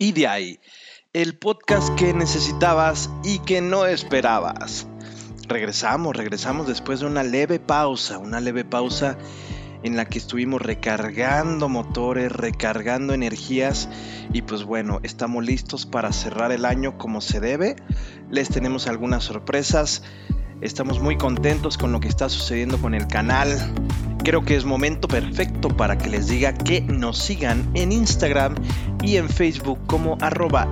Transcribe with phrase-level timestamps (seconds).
[0.00, 0.60] Y de ahí,
[1.12, 4.86] el podcast que necesitabas y que no esperabas.
[5.48, 9.18] Regresamos, regresamos después de una leve pausa, una leve pausa
[9.82, 13.88] en la que estuvimos recargando motores, recargando energías
[14.32, 17.74] y pues bueno, estamos listos para cerrar el año como se debe.
[18.30, 20.04] Les tenemos algunas sorpresas.
[20.60, 23.74] Estamos muy contentos con lo que está sucediendo con el canal
[24.28, 28.56] creo que es momento perfecto para que les diga que nos sigan en Instagram
[29.02, 30.68] y en Facebook como arroba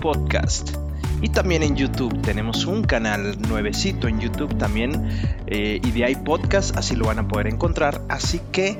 [0.00, 0.76] Podcast.
[1.20, 5.08] Y también en YouTube tenemos un canal nuevecito en YouTube también,
[5.48, 5.80] eh,
[6.24, 8.00] Podcast, así lo van a poder encontrar.
[8.08, 8.78] Así que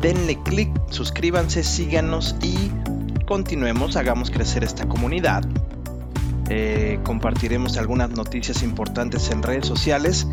[0.00, 2.70] denle click, suscríbanse, síganos y
[3.26, 5.42] continuemos, hagamos crecer esta comunidad.
[6.50, 10.26] Eh, compartiremos algunas noticias importantes en redes sociales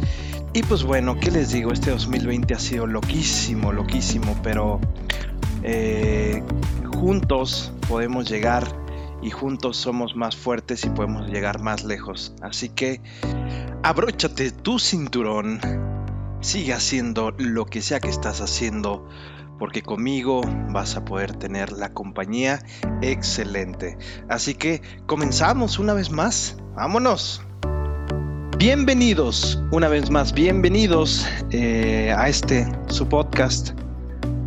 [0.53, 1.71] y pues bueno, ¿qué les digo?
[1.71, 4.81] Este 2020 ha sido loquísimo, loquísimo, pero
[5.63, 6.43] eh,
[6.93, 8.67] juntos podemos llegar
[9.21, 12.33] y juntos somos más fuertes y podemos llegar más lejos.
[12.41, 12.99] Así que
[13.81, 15.61] abróchate tu cinturón,
[16.41, 19.07] sigue haciendo lo que sea que estás haciendo,
[19.61, 22.65] porque conmigo vas a poder tener la compañía
[23.03, 23.95] excelente.
[24.27, 27.43] Así que comenzamos una vez más, vámonos.
[28.57, 33.73] Bienvenidos, una vez más, bienvenidos eh, a este su podcast.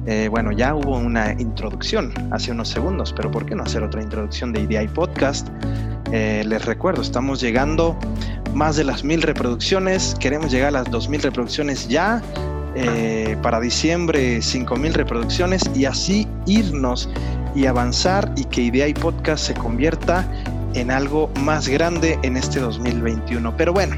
[0.07, 4.03] Eh, bueno, ya hubo una introducción hace unos segundos, pero ¿por qué no hacer otra
[4.03, 5.47] introducción de IDI Podcast?
[6.11, 7.97] Eh, les recuerdo, estamos llegando
[8.53, 12.21] más de las mil reproducciones, queremos llegar a las dos mil reproducciones ya,
[13.43, 17.09] para diciembre cinco mil reproducciones y así irnos
[17.55, 20.27] y avanzar y que IDI Podcast se convierta
[20.75, 23.57] en algo más grande en este 2021.
[23.57, 23.97] Pero bueno,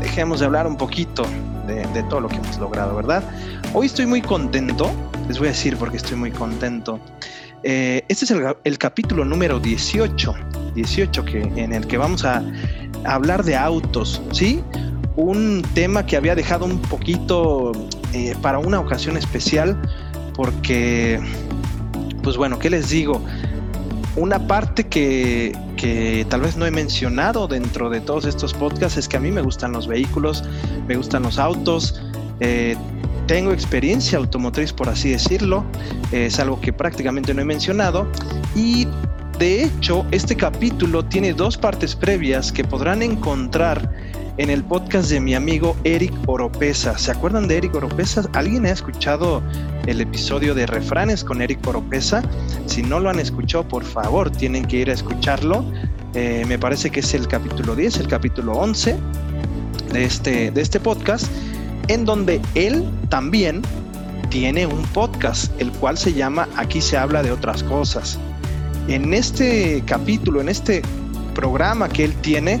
[0.00, 1.24] dejemos de hablar un poquito
[1.66, 3.22] de, todo lo que hemos logrado, ¿verdad?
[3.74, 4.90] Hoy estoy muy contento,
[5.28, 7.00] les voy a decir porque estoy muy contento.
[7.62, 10.34] Eh, este es el, capítulo número 18,
[10.74, 12.42] 18 que, en el que vamos a,
[13.04, 14.62] hablar de autos, ¿sí?
[15.16, 17.72] Un tema que había dejado un poquito
[18.14, 19.80] eh, para una ocasión especial
[20.34, 21.20] porque,
[22.22, 23.22] pues bueno, ¿qué les digo?
[24.16, 29.08] Una parte que, que tal vez no he mencionado dentro de todos estos podcasts es
[29.08, 30.44] que a mí me gustan los vehículos,
[30.88, 32.00] me gustan los autos,
[32.40, 32.76] eh,
[33.26, 35.64] tengo experiencia automotriz por así decirlo,
[36.10, 38.06] es algo que prácticamente no he mencionado
[38.54, 38.86] y
[39.38, 43.90] de hecho este capítulo tiene dos partes previas que podrán encontrar
[44.38, 46.96] en el podcast de mi amigo Eric Oropesa.
[46.96, 48.28] ¿Se acuerdan de Eric Oropesa?
[48.32, 49.42] ¿Alguien ha escuchado
[49.86, 52.22] el episodio de refranes con Eric Oropesa?
[52.66, 55.64] Si no lo han escuchado, por favor, tienen que ir a escucharlo.
[56.14, 58.96] Eh, me parece que es el capítulo 10, el capítulo 11
[59.92, 61.26] de este, de este podcast,
[61.88, 63.62] en donde él también
[64.30, 68.18] tiene un podcast, el cual se llama Aquí se habla de otras cosas.
[68.88, 70.82] En este capítulo, en este
[71.34, 72.60] programa que él tiene,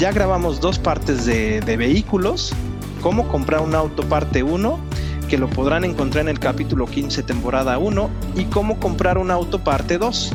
[0.00, 2.54] ya grabamos dos partes de, vehículos,
[3.02, 4.80] cómo comprar un auto parte 1,
[5.28, 9.62] que lo podrán encontrar en el capítulo 15 temporada 1, y cómo comprar un auto
[9.62, 10.32] parte 2,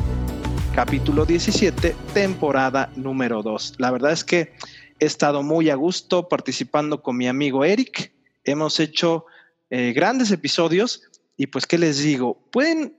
[0.72, 3.74] capítulo 17 temporada número 2.
[3.78, 4.52] La verdad es que
[5.00, 8.12] he estado muy a gusto participando con mi amigo Eric,
[8.44, 9.26] hemos hecho
[9.70, 11.02] eh, grandes episodios
[11.36, 12.96] y pues qué les digo, pueden,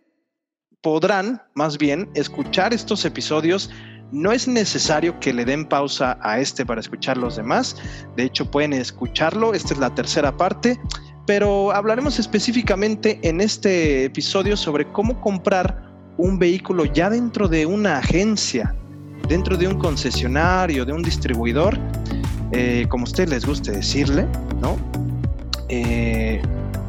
[0.82, 3.70] podrán más bien escuchar estos episodios
[4.12, 7.76] no es necesario que le den pausa a este para escuchar los demás.
[8.16, 9.54] De hecho, pueden escucharlo.
[9.54, 10.80] Esta es la tercera parte.
[11.26, 17.98] Pero hablaremos específicamente en este episodio sobre cómo comprar un vehículo ya dentro de una
[17.98, 18.74] agencia,
[19.28, 21.78] dentro de un concesionario, de un distribuidor,
[22.54, 24.26] eh, como a ustedes les guste decirle,
[24.62, 24.78] ¿no?
[25.68, 26.42] Eh,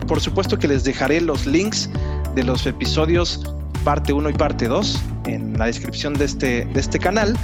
[0.06, 1.90] por supuesto que les dejaré los links
[2.36, 3.42] de los episodios
[3.84, 7.36] parte 1 y parte 2 en la descripción de este, de este canal.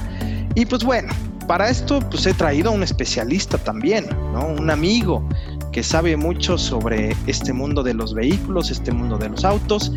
[0.55, 1.13] Y pues bueno,
[1.47, 4.47] para esto pues he traído a un especialista también, ¿no?
[4.47, 5.27] Un amigo
[5.73, 9.93] que sabe mucho sobre este mundo de los vehículos, este mundo de los autos.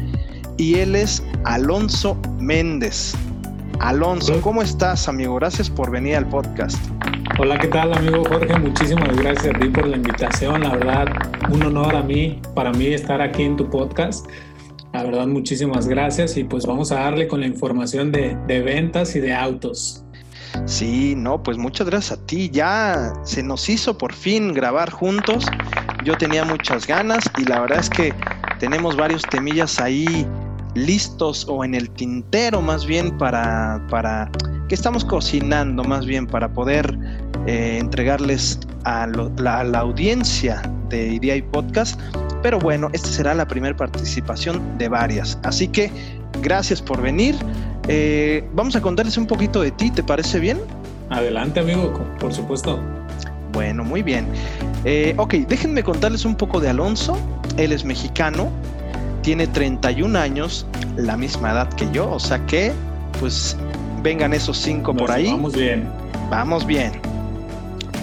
[0.58, 3.14] Y él es Alonso Méndez.
[3.80, 5.36] Alonso, ¿cómo estás, amigo?
[5.36, 6.80] Gracias por venir al podcast.
[7.38, 8.58] Hola, ¿qué tal, amigo Jorge?
[8.58, 10.64] Muchísimas gracias a ti por la invitación.
[10.64, 11.06] La verdad,
[11.52, 14.26] un honor a mí, para mí estar aquí en tu podcast.
[14.98, 19.20] La verdad, muchísimas gracias y pues vamos a darle con la información de, ventas y
[19.20, 20.04] de autos.
[20.66, 22.50] Sí, no, pues muchas gracias a ti.
[22.50, 25.46] Ya se nos hizo por fin grabar juntos.
[26.04, 28.12] Yo tenía muchas ganas y la verdad es que
[28.60, 30.26] tenemos varios temillas ahí
[30.74, 34.32] listos o en el tintero más bien para, para
[34.68, 36.98] que estamos cocinando más bien para poder
[37.48, 42.00] eh, entregarles a, la, a, la, audiencia de IDI Podcast
[42.42, 45.38] pero bueno, esta será la primera participación de varias.
[45.44, 45.92] Así que
[46.42, 47.36] gracias por venir.
[47.88, 50.60] Eh, vamos a contarles un poquito de ti, ¿te parece bien?
[51.10, 52.80] Adelante, amigo, por supuesto.
[53.54, 54.28] Bueno, muy bien.
[54.86, 57.18] Eh, ok, déjenme contarles un poco de Alonso.
[57.58, 58.50] Él es mexicano,
[59.24, 60.66] tiene 31 años,
[60.96, 62.72] la misma edad que yo, o sea que,
[63.20, 63.58] pues,
[64.04, 65.32] vengan esos cinco por ahí.
[65.32, 65.88] Vamos bien.
[66.30, 66.92] Vamos bien.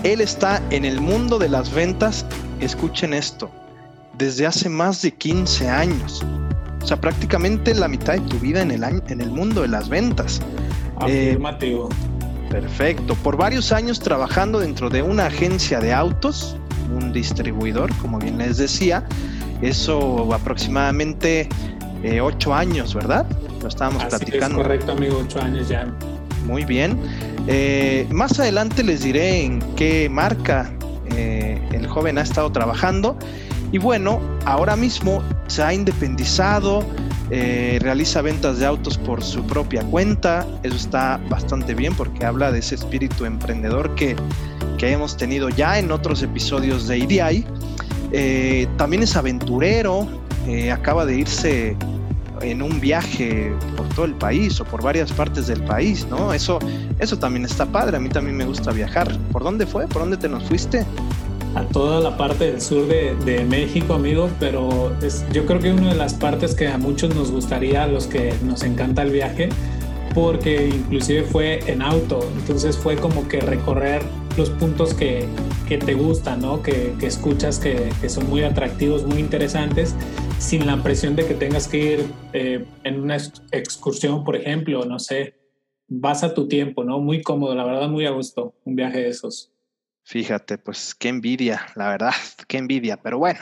[0.04, 2.26] Él está en el mundo de las ventas,
[2.60, 3.50] escuchen esto,
[4.18, 6.22] desde hace más de 15 años.
[6.82, 9.88] O sea, prácticamente la mitad de tu vida en el, en el mundo de las
[9.88, 10.42] ventas.
[10.96, 11.88] Afirmativo.
[11.88, 13.14] Eh, perfecto.
[13.14, 16.58] Por varios años trabajando dentro de una agencia de autos,
[16.94, 19.06] un distribuidor, como bien les decía.
[19.62, 21.48] Eso aproximadamente
[22.02, 23.24] eh, ocho años, ¿verdad?
[23.62, 24.60] Lo estábamos platicando.
[24.60, 25.86] Es correcto, amigo, ocho años ya.
[26.44, 26.98] Muy bien.
[27.46, 30.70] Eh, más adelante les diré en qué marca
[31.16, 33.16] el joven ha estado trabajando
[33.74, 36.84] y bueno, ahora mismo se ha independizado,
[37.32, 40.46] eh, realiza ventas de autos por su propia cuenta.
[40.62, 44.14] Eso está bastante bien porque habla de ese espíritu emprendedor que,
[44.78, 47.44] que hemos tenido ya en otros episodios de EDI.
[48.12, 50.06] Eh, también es aventurero,
[50.46, 51.76] eh, acaba de irse
[52.44, 56.32] en un viaje por todo el país o por varias partes del país, ¿no?
[56.32, 56.58] Eso,
[56.98, 59.16] eso también está padre, a mí también me gusta viajar.
[59.32, 59.86] ¿Por dónde fue?
[59.86, 60.84] ¿Por dónde te nos fuiste?
[61.54, 65.72] a toda la parte del sur de, de México, amigo, pero es, yo creo que
[65.72, 69.12] una de las partes que a muchos nos gustaría, a los que nos encanta el
[69.12, 69.50] viaje,
[70.14, 74.02] porque inclusive fue en auto, entonces fue como que recorrer
[74.36, 75.26] los puntos que,
[75.68, 76.62] que te gustan, ¿no?
[76.62, 79.94] que, que escuchas que, que, son muy atractivos, muy interesantes,
[80.44, 84.98] sin la presión de que tengas que ir eh, en una excursión, por ejemplo, no
[84.98, 85.40] sé,
[85.88, 87.00] vas a tu tiempo, ¿no?
[87.00, 89.54] Muy cómodo, la verdad, muy a gusto, un viaje de esos.
[90.02, 92.12] Fíjate, pues qué envidia, la verdad,
[92.46, 92.98] qué envidia.
[92.98, 93.40] Pero bueno,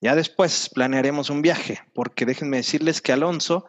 [0.00, 3.66] ya después planearemos un viaje, porque déjenme decirles que Alonso,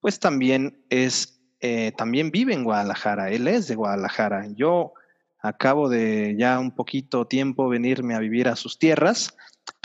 [0.00, 4.46] pues también es, eh, también vive en Guadalajara, él es de Guadalajara.
[4.54, 4.92] Yo
[5.38, 9.34] acabo de ya un poquito tiempo venirme a vivir a sus tierras,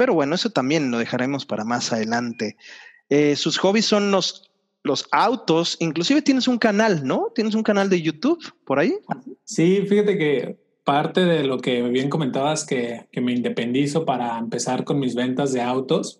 [0.02, 2.58] pero bueno, eso también lo dejaremos para más adelante.
[3.08, 4.50] Eh, sus hobbies son los,
[4.82, 7.28] los autos, inclusive tienes un canal, ¿no?
[7.36, 8.96] Tienes un canal de YouTube por ahí.
[9.44, 14.86] Sí, fíjate que parte de lo que bien comentabas que, que me independizo para empezar
[14.86, 16.20] con mis ventas de autos.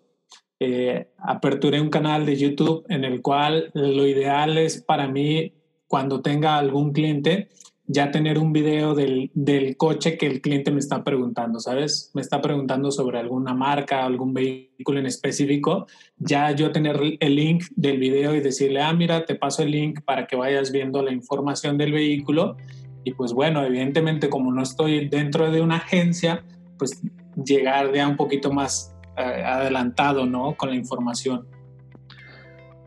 [0.60, 5.56] Eh, aperturé un canal de YouTube en el cual lo ideal es para mí,
[5.88, 7.50] cuando tenga algún cliente,
[7.94, 12.10] ya tener un video del, del, coche que el cliente me está preguntando, ¿sabes?
[12.14, 17.66] Me está preguntando sobre alguna marca, algún vehículo en específico, ya yo tener el link
[17.76, 21.12] del video y decirle, ah, mira, te paso el link para que vayas viendo la
[21.12, 22.56] información del vehículo
[23.04, 26.46] y pues bueno, evidentemente como no estoy dentro de una agencia,
[26.78, 27.02] pues
[27.46, 30.56] llegar ya un poquito más eh, adelantado, ¿no?
[30.56, 31.46] Con la información.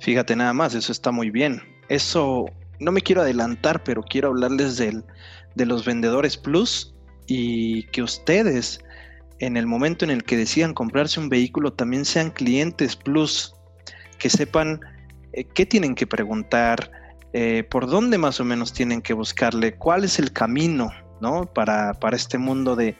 [0.00, 1.60] Fíjate nada más, eso está muy bien.
[1.90, 2.46] Eso,
[2.80, 5.04] no me quiero adelantar, pero quiero hablarles del,
[5.54, 6.94] de los vendedores plus
[7.26, 8.80] y que ustedes
[9.40, 13.54] en el momento en el que decidan comprarse un vehículo también sean clientes plus,
[14.18, 14.80] que sepan
[15.32, 16.90] eh, qué tienen que preguntar,
[17.32, 20.90] eh, por dónde más o menos tienen que buscarle, cuál es el camino
[21.20, 21.46] ¿no?
[21.52, 22.96] para, para este mundo de,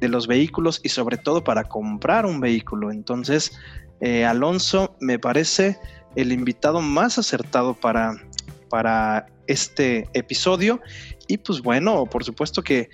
[0.00, 2.90] de, los vehículos y sobre todo para comprar un vehículo.
[2.90, 3.52] Entonces,
[4.00, 5.78] eh, Alonso me parece
[6.16, 8.14] el invitado más acertado para,
[8.68, 10.80] para este episodio
[11.26, 12.90] y pues bueno, por supuesto que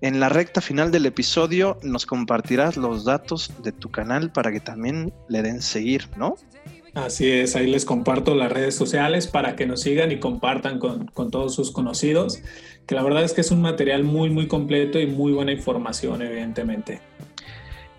[0.00, 4.60] en la recta final del episodio nos compartirás los datos de tu canal para que
[4.60, 6.36] también le den seguir, ¿no?
[6.94, 11.06] Así es, ahí les comparto las redes sociales para que nos sigan y compartan con,
[11.08, 12.40] con, todos sus conocidos,
[12.86, 16.22] que la verdad es que es un material muy, muy completo y muy buena información,
[16.22, 17.00] evidentemente.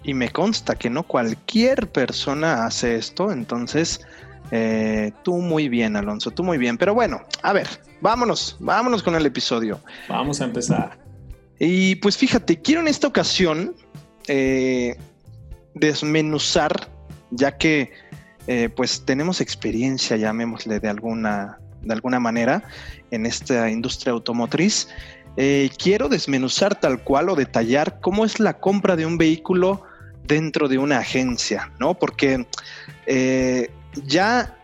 [0.03, 4.01] Y me consta que no cualquier persona hace esto, entonces
[4.51, 6.77] eh, tú muy bien, Alonso, tú muy bien.
[6.77, 7.67] Pero bueno, a ver,
[8.01, 9.79] vámonos, vámonos con el episodio.
[10.07, 10.97] Vamos a empezar.
[11.59, 13.75] Y pues fíjate, quiero en esta ocasión
[14.27, 14.95] eh,
[15.73, 16.89] desmenuzar,
[17.31, 17.91] ya que
[18.47, 22.63] eh, pues tenemos experiencia, llamémosle de alguna, de alguna manera,
[23.11, 24.87] en esta industria automotriz.
[25.37, 29.83] Eh, quiero desmenuzar tal cual o detallar cómo es la compra de un vehículo
[30.23, 31.93] dentro de una agencia, ¿no?
[31.93, 32.45] Porque
[33.05, 33.69] eh,
[34.05, 34.57] ya,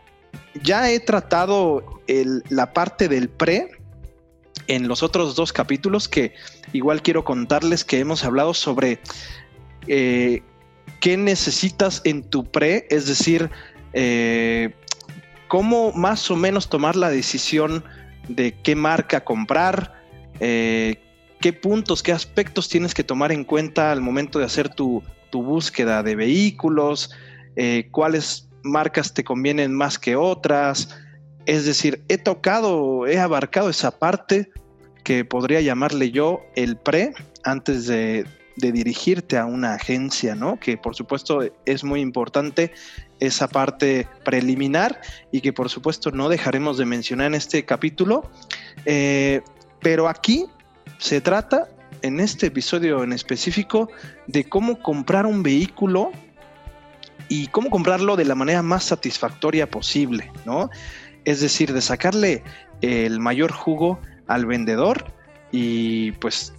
[0.61, 2.01] ya he tratado
[2.49, 3.71] la parte del pre
[4.67, 6.33] en los otros dos capítulos que
[6.73, 8.99] igual quiero contarles que hemos hablado sobre
[9.85, 13.49] qué necesitas en tu pre, es decir,
[13.93, 14.73] eh,
[15.47, 17.83] cómo más o menos tomar la decisión
[18.27, 19.93] de qué marca comprar,
[20.39, 21.01] eh,
[21.39, 26.01] qué puntos, qué aspectos tienes que tomar en cuenta al momento de hacer tu, búsqueda
[26.01, 27.11] de vehículos,
[27.57, 30.89] eh, cuáles marcas te convienen más que otras,
[31.45, 34.49] Es decir, he tocado, he abarcado esa parte
[35.03, 38.25] que podría llamarle yo el pre antes de,
[38.57, 40.57] dirigirte a una agencia, ¿no?
[40.59, 42.71] Que por supuesto es muy importante
[43.19, 48.31] esa parte preliminar y que por supuesto no dejaremos de mencionar en este capítulo.
[48.85, 49.41] Eh,
[49.81, 50.45] pero aquí
[50.99, 51.67] se trata,
[52.01, 53.89] en este episodio en específico,
[54.25, 56.11] de cómo comprar un vehículo
[57.29, 60.69] y cómo comprarlo de la manera más satisfactoria posible, ¿no?
[61.23, 62.43] Es decir, de sacarle
[62.81, 65.11] el mayor jugo al vendedor
[65.51, 66.53] y pues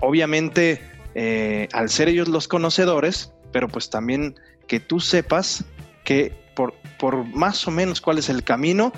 [0.00, 0.80] obviamente
[1.14, 5.64] eh, al ser ellos los conocedores, pero pues también que tú sepas
[6.04, 8.92] que por, por más o menos cuál es el camino,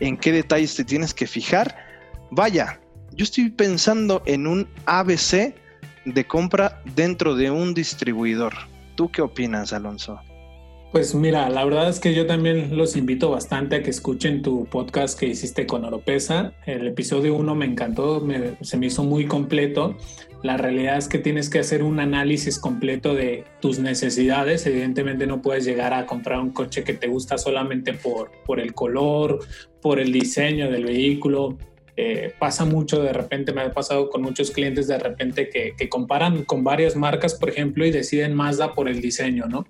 [0.00, 1.76] en qué detalles te tienes que fijar.
[2.30, 2.80] Vaya,
[3.12, 5.54] yo estoy pensando en un ABC
[6.04, 8.54] de compra dentro de un distribuidor.
[8.96, 10.20] ¿Tú qué opinas, Alonso?
[10.92, 14.66] Pues mira, la verdad es que yo también los invito bastante a que escuchen tu
[14.66, 16.52] podcast que hiciste con Oropesa.
[16.66, 18.22] El episodio 1 me encantó,
[18.60, 19.96] se me hizo muy completo.
[20.42, 24.66] La realidad es que tienes que hacer un análisis completo de tus necesidades.
[24.66, 28.74] Evidentemente no puedes llegar a comprar un coche que te gusta solamente por, por el
[28.74, 29.38] color,
[29.80, 31.56] por el diseño del vehículo.
[31.96, 35.88] Eh, pasa mucho de repente, me ha pasado con muchos clientes de repente que, que
[35.88, 39.66] comparan con varias marcas, por ejemplo, y deciden Mazda por el diseño, ¿no?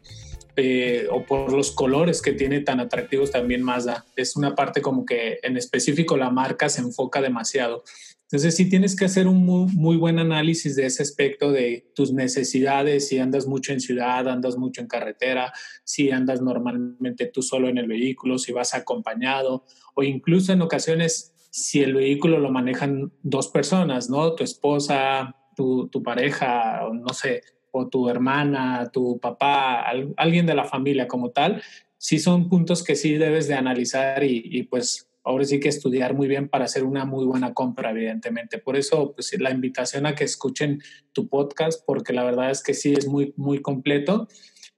[0.55, 4.05] Eh, o por los colores que tiene tan atractivos también Mazda.
[4.17, 7.85] Es una parte como que en específico la marca se enfoca demasiado.
[8.25, 13.09] Entonces sí tienes que hacer un muy, buen análisis de ese aspecto de tus necesidades,
[13.09, 15.53] si andas mucho en ciudad, andas mucho en carretera,
[15.85, 21.35] si andas normalmente tú solo en el vehículo, si vas acompañado o incluso en ocasiones
[21.51, 24.35] si el vehículo lo manejan dos personas, ¿no?
[24.35, 29.85] Tu esposa, tu, tu pareja, no sé, o tu hermana, tu papá,
[30.17, 31.63] alguien de la familia como tal,
[31.99, 36.29] sí son puntos que sí debes de analizar y, pues ahora sí que estudiar muy
[36.29, 38.59] bien para hacer una muy buena compra, evidentemente.
[38.59, 42.75] Por eso, pues la invitación a que escuchen tu podcast, porque la verdad es que
[42.75, 44.29] sí es muy, muy completo.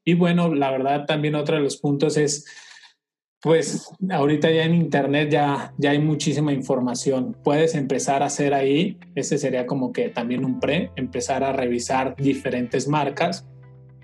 [0.05, 2.45] Y bueno, la verdad también otro de los puntos es
[3.45, 7.37] pues ahorita ya en internet ya, ya hay muchísima información.
[7.45, 12.17] Puedes empezar a hacer ahí, ese sería como que también un pre, empezar a revisar
[12.17, 13.47] diferentes marcas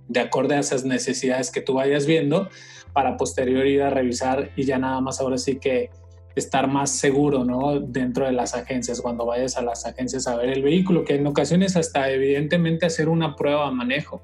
[0.09, 2.51] de acorde a esas necesidades que tú vayas viendo
[2.93, 5.89] para posterior ir a revisar y ya nada más ahora sí que
[6.37, 7.81] estar más seguro, ¿no?
[7.81, 11.27] Dentro de las agencias, cuando vayas a las agencias a ver el vehículo, que en
[11.27, 14.21] ocasiones hasta evidentemente hacer una prueba de manejo.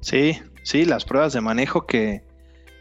[0.00, 2.27] Sí, sí, las pruebas de manejo que,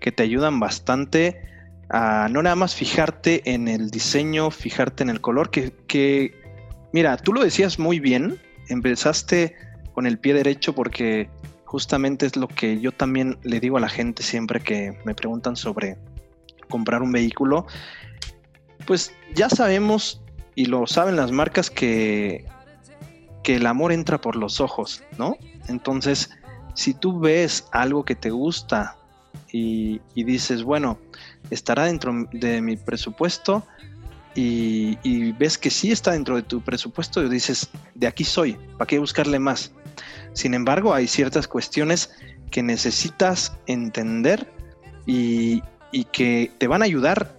[0.02, 1.42] que te ayudan bastante
[1.90, 6.36] a no nada más fijarte en el diseño, fijarte en el color, que,
[6.92, 8.40] mira, tú lo decías muy bien,
[8.70, 9.56] empezaste
[9.94, 11.30] con el pie derecho porque
[11.66, 15.56] justamente es lo que yo también le digo a la gente siempre que me preguntan
[15.56, 15.98] sobre
[16.70, 17.66] comprar un vehículo,
[18.86, 20.22] pues ya sabemos
[20.56, 22.46] y lo saben las marcas que,
[23.44, 25.38] que el amor entra por los ojos, ¿no?
[25.68, 26.30] Entonces,
[26.74, 28.98] si tú ves algo que te gusta
[29.52, 31.00] y, dices, bueno,
[31.50, 33.64] estará dentro de mi presupuesto
[34.36, 38.88] y, ves que sí está dentro de tu presupuesto y dices, de aquí soy, ¿para
[38.88, 39.72] qué buscarle más?
[40.34, 42.12] Sin embargo, hay ciertas cuestiones
[42.52, 44.52] que necesitas entender
[45.06, 45.62] y,
[46.12, 47.36] que te van a ayudar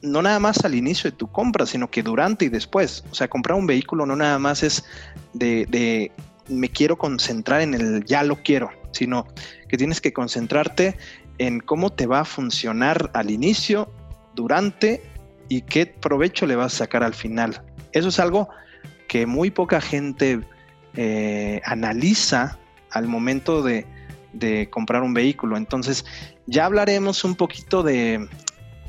[0.00, 3.02] no nada más al inicio de tu compra, sino que durante y después.
[3.10, 4.84] O sea, comprar un vehículo no nada más es
[5.32, 6.12] de,
[6.48, 9.26] me quiero concentrar en el ya lo quiero, sino
[9.68, 10.96] que tienes que concentrarte
[11.38, 13.90] en cómo te va a funcionar al inicio,
[14.38, 15.02] durante
[15.48, 17.62] y qué provecho le vas a sacar al final.
[17.92, 18.48] Eso es algo
[19.08, 20.40] que muy poca gente
[20.94, 22.58] eh, analiza
[22.90, 23.84] al momento de,
[24.32, 25.56] de, comprar un vehículo.
[25.56, 26.04] Entonces,
[26.46, 28.28] ya hablaremos un poquito de,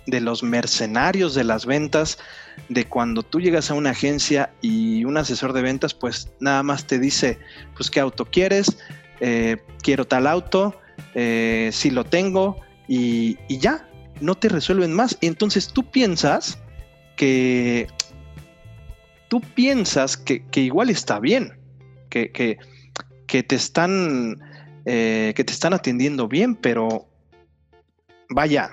[0.05, 2.19] de los mercenarios de las ventas,
[2.67, 6.85] de cuando tú llegas a una agencia y un asesor de ventas, pues nada más
[6.85, 7.39] te dice,
[7.75, 8.77] pues qué auto quieres,
[9.19, 10.79] eh, quiero tal auto,
[11.15, 12.57] eh, si lo tengo
[12.87, 13.87] y, ya,
[14.21, 15.17] no te resuelven más.
[15.21, 16.59] Y entonces tú piensas
[17.15, 17.87] que
[19.27, 21.53] tú piensas que, igual está bien,
[22.09, 24.39] que, que, te están
[24.85, 27.07] eh, que te están atendiendo bien, pero
[28.29, 28.71] vaya,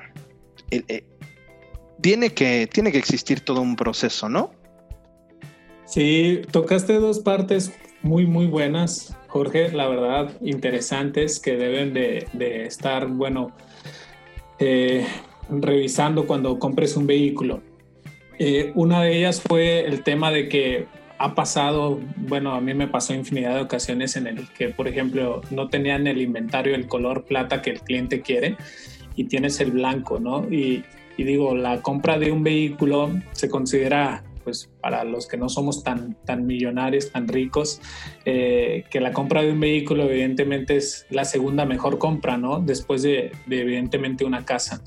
[2.00, 4.52] tiene, que, tiene que existir todo un proceso, ¿no?
[5.84, 7.72] Sí, tocaste dos partes
[8.06, 12.28] muy, muy buenas, Jorge, la verdad, interesantes que deben de,
[12.64, 13.50] estar, bueno,
[14.60, 15.04] eh,
[15.50, 17.62] revisando cuando compres un vehículo.
[18.38, 20.86] Eh, una de ellas fue el tema de que
[21.18, 25.40] ha pasado, bueno, a mí me pasó infinidad de ocasiones en el que, por ejemplo,
[25.50, 28.56] no tenían el inventario el color plata que el cliente quiere
[29.16, 30.46] y tienes el blanco, ¿no?
[30.48, 30.84] Y,
[31.16, 35.82] y digo, la compra de un vehículo se considera pues para los que no somos
[35.82, 37.80] tan, tan millonarios, tan ricos,
[38.24, 42.60] eh, que la compra de un vehículo evidentemente es la segunda mejor compra, ¿no?
[42.60, 44.84] Después de, de, evidentemente una casa.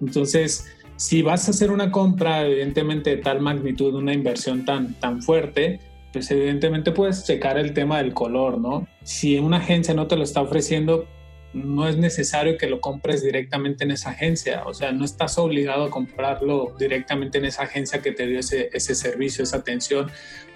[0.00, 0.64] Entonces,
[0.94, 5.80] si vas a hacer una compra evidentemente de tal magnitud, una inversión tan, tan fuerte,
[6.12, 8.86] pues evidentemente puedes checar el tema del color, ¿no?
[9.02, 11.08] Si una agencia no te lo está ofreciendo,
[11.52, 15.84] no es necesario que lo compres directamente en esa agencia, o sea, no estás obligado
[15.84, 20.10] a comprarlo directamente en esa agencia que te dio ese, ese servicio, esa atención.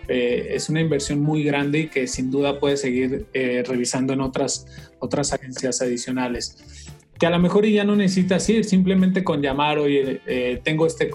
[0.09, 4.21] Eh, es una inversión muy grande y que sin duda puedes seguir eh, revisando en
[4.21, 4.67] otras,
[4.99, 6.91] otras agencias adicionales.
[7.19, 11.11] Que a lo mejor ya no necesitas ir, simplemente con llamar, oye, eh, tengo este,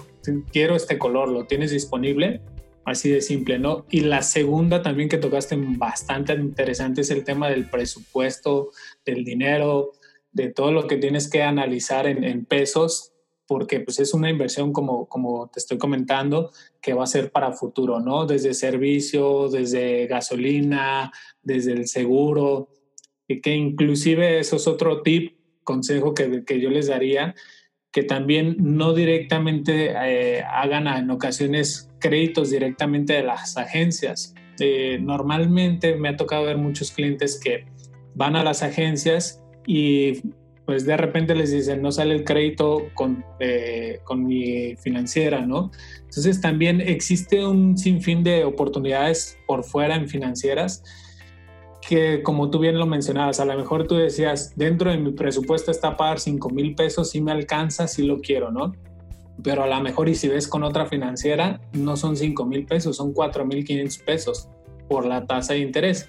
[0.52, 2.40] quiero este color, ¿lo tienes disponible?
[2.84, 3.84] Así de simple, ¿no?
[3.90, 8.70] Y la segunda también que tocaste bastante interesante es el tema del presupuesto,
[9.04, 9.92] del dinero,
[10.32, 13.12] de todo lo que tienes que analizar en, pesos,
[13.46, 17.52] porque pues es una inversión como, como te estoy comentando, que va a ser para
[17.52, 18.26] futuro, ¿no?
[18.26, 22.68] Desde servicio, desde gasolina, desde el seguro,
[23.26, 27.34] y que inclusive eso es otro tip, consejo que, que yo les daría,
[27.92, 34.34] que también no directamente eh, hagan en ocasiones créditos directamente de las agencias.
[34.60, 37.66] Eh, normalmente me ha tocado ver muchos clientes que
[38.20, 40.20] van a las agencias y
[40.66, 45.70] pues de repente les dicen no sale el crédito con, eh, con mi financiera, ¿no?
[46.00, 50.84] Entonces también existe un sinfín de oportunidades por fuera en financieras
[51.88, 55.70] que como tú bien lo mencionabas, a lo mejor tú decías, dentro de mi presupuesto
[55.70, 58.74] está pagar 5 mil pesos, si me alcanza, si lo quiero, ¿no?
[59.42, 62.96] pero a lo mejor y si ves con otra financiera, no son 5 mil pesos,
[62.98, 64.48] son 4 mil 500 pesos
[64.90, 66.08] por la tasa de interés.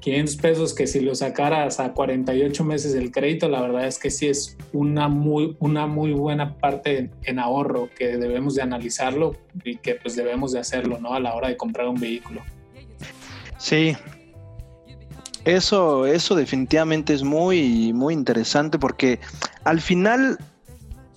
[0.00, 4.10] 500 pesos que si lo sacaras a 48 meses el crédito, la verdad es que
[4.10, 9.76] sí es una muy, una muy buena parte en ahorro que debemos de analizarlo y
[9.76, 11.14] que pues debemos de hacerlo, ¿no?
[11.14, 12.42] A la hora de comprar un vehículo.
[13.58, 13.96] Sí,
[15.44, 19.18] eso, eso definitivamente es muy, muy interesante porque
[19.64, 20.38] al final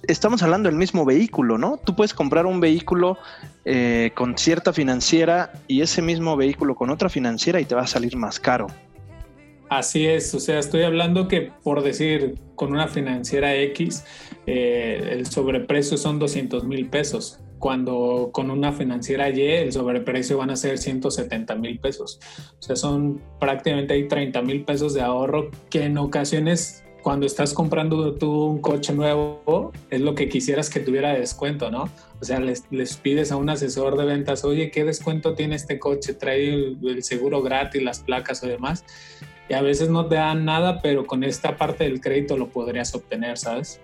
[0.08, 1.80] estamos hablando del mismo vehículo, ¿no?
[1.84, 3.18] Tú puedes comprar un vehículo
[3.66, 7.88] eh, con cierta financiera y ese mismo vehículo con otra financiera y te va a
[7.88, 8.68] salir más caro.
[9.70, 14.04] Así es, o sea, estoy hablando que por decir, con una financiera X,
[14.46, 20.50] eh, el sobreprecio son 200 mil pesos, cuando con una financiera Y el sobreprecio van
[20.50, 22.20] a ser 170 mil pesos.
[22.60, 27.54] O sea, son prácticamente hay 30 mil pesos de ahorro que en ocasiones cuando estás
[27.54, 31.90] comprando tú un coche nuevo, es lo que quisieras que tuviera descuento, ¿no?
[32.22, 35.80] O sea, les, les pides a un asesor de ventas, oye, ¿qué descuento tiene este
[35.80, 36.14] coche?
[36.14, 38.86] Trae el, seguro gratis, las placas o demás.
[39.50, 42.94] Y a veces no te dan nada, pero con esta parte del crédito lo podrías
[42.94, 43.82] obtener, ¿sabes?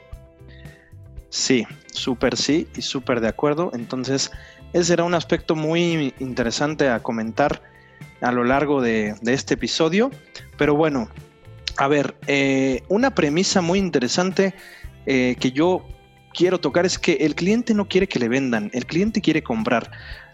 [1.30, 3.71] Sí, súper sí y súper de acuerdo.
[3.73, 4.32] Entonces,
[4.71, 7.63] ese será un aspecto muy interesante a comentar
[8.21, 10.12] a lo largo de, de este episodio.
[10.58, 11.10] Pero bueno,
[11.78, 14.54] a ver, eh, una premisa muy interesante
[15.08, 15.88] eh, que yo
[16.38, 19.89] quiero tocar es que el cliente no quiere que le vendan, el cliente quiere comprar.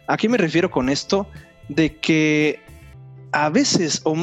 [0.05, 1.29] ¿A qué me refiero con esto?
[1.69, 2.59] De que
[3.31, 4.13] a veces o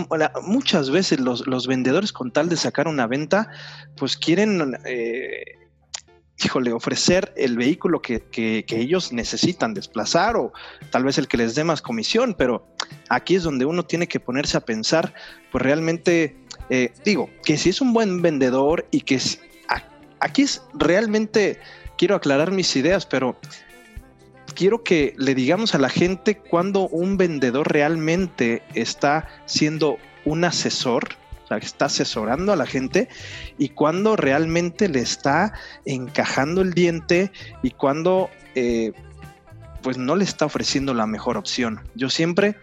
[0.43, 3.49] muchas veces los, vendedores con tal de sacar una venta,
[3.97, 5.57] pues quieren, eh,
[6.45, 10.53] híjole, ofrecer el vehículo que, que, ellos necesitan desplazar o
[10.91, 12.69] tal vez el que les dé más comisión, pero
[13.09, 15.15] aquí es donde uno tiene que ponerse a pensar,
[15.51, 16.37] pues realmente
[16.69, 19.19] eh, digo, que si es un buen vendedor y que
[20.21, 21.59] aquí es realmente,
[21.99, 23.37] quiero aclarar mis ideas, pero
[24.55, 31.09] quiero que le digamos a la gente cuando un vendedor realmente está siendo un asesor,
[31.45, 33.09] o sea, está asesorando a la gente
[33.59, 35.53] y cuando realmente le está
[35.85, 38.93] encajando el diente y cuando eh,
[39.83, 41.81] pues no le está ofreciendo la mejor opción.
[41.95, 42.57] Yo siempre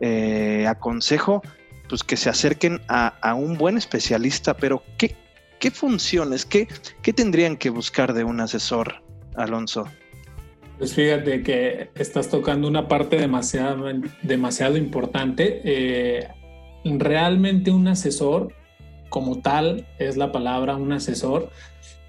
[0.00, 1.42] eh, aconsejo
[1.88, 5.16] pues que se acerquen a, un buen especialista, pero ¿qué,
[5.64, 6.68] qué funciones, qué,
[7.00, 9.02] qué tendrían que buscar de un asesor,
[9.34, 9.88] Alonso?
[10.76, 13.86] Pues fíjate que estás tocando una parte demasiado,
[14.20, 15.62] demasiado importante.
[15.64, 16.28] Eh,
[16.84, 18.52] realmente un asesor,
[19.08, 21.48] como tal es la palabra, un asesor,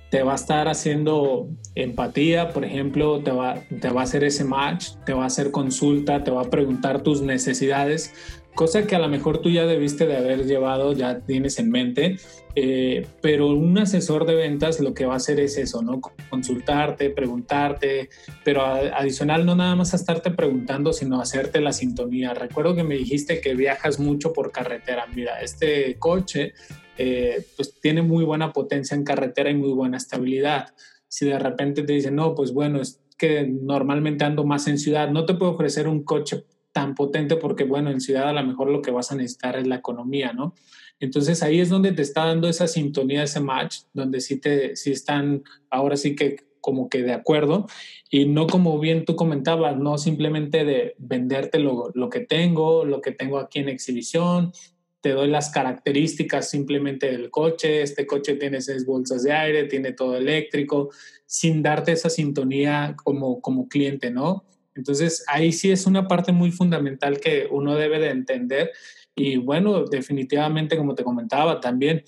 [0.09, 4.43] te va a estar haciendo empatía, por ejemplo, te va, te va a hacer ese
[4.43, 8.13] match, te va a hacer consulta, te va a preguntar tus necesidades,
[8.55, 12.17] cosa que a lo mejor tú ya debiste de haber llevado, ya tienes en mente,
[12.55, 15.99] eh, pero un asesor de ventas lo que va a hacer es eso, ¿no?
[16.29, 18.09] Consultarte, preguntarte,
[18.43, 22.33] pero adicional no nada más a estarte preguntando, sino hacerte la sintonía.
[22.33, 25.05] Recuerdo que me dijiste que viajas mucho por carretera.
[25.13, 26.53] Mira, este coche
[26.97, 30.67] eh, pues tiene muy buena potencia en carretera y muy buena estabilidad.
[31.09, 35.09] Si de repente te dicen, no, pues bueno, es que normalmente ando más en ciudad,
[35.09, 38.69] no te puedo ofrecer un coche tan potente porque, bueno, en ciudad a lo mejor
[38.69, 40.53] lo que vas a necesitar es la economía, ¿no?
[40.99, 44.91] Entonces ahí es donde te está dando esa sintonía, ese match, donde sí, te, sí
[44.91, 47.67] están ahora sí que como que de acuerdo
[48.09, 52.99] y no como bien tú comentabas, no simplemente de venderte lo, lo que tengo, lo
[52.99, 54.51] que tengo aquí en exhibición,
[54.99, 59.93] te doy las características simplemente del coche, este coche tiene seis bolsas de aire, tiene
[59.93, 60.89] todo eléctrico,
[61.25, 64.43] sin darte esa sintonía como, como cliente, ¿no?
[64.75, 68.71] Entonces ahí sí es una parte muy fundamental que uno debe de entender
[69.15, 72.03] y bueno, definitivamente como te comentaba también,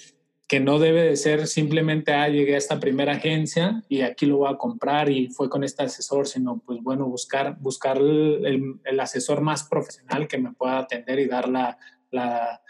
[0.48, 4.38] que no debe de ser simplemente, ah, llegué a esta primera agencia y aquí lo
[4.38, 9.42] voy a comprar y fue con este asesor, sino pues bueno, buscar, buscar el, asesor
[9.42, 11.78] más profesional que me pueda atender y dar la,
[12.12, 12.62] la,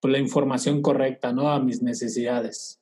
[0.00, 1.50] pues, la información correcta, ¿no?
[1.50, 2.80] A mis necesidades.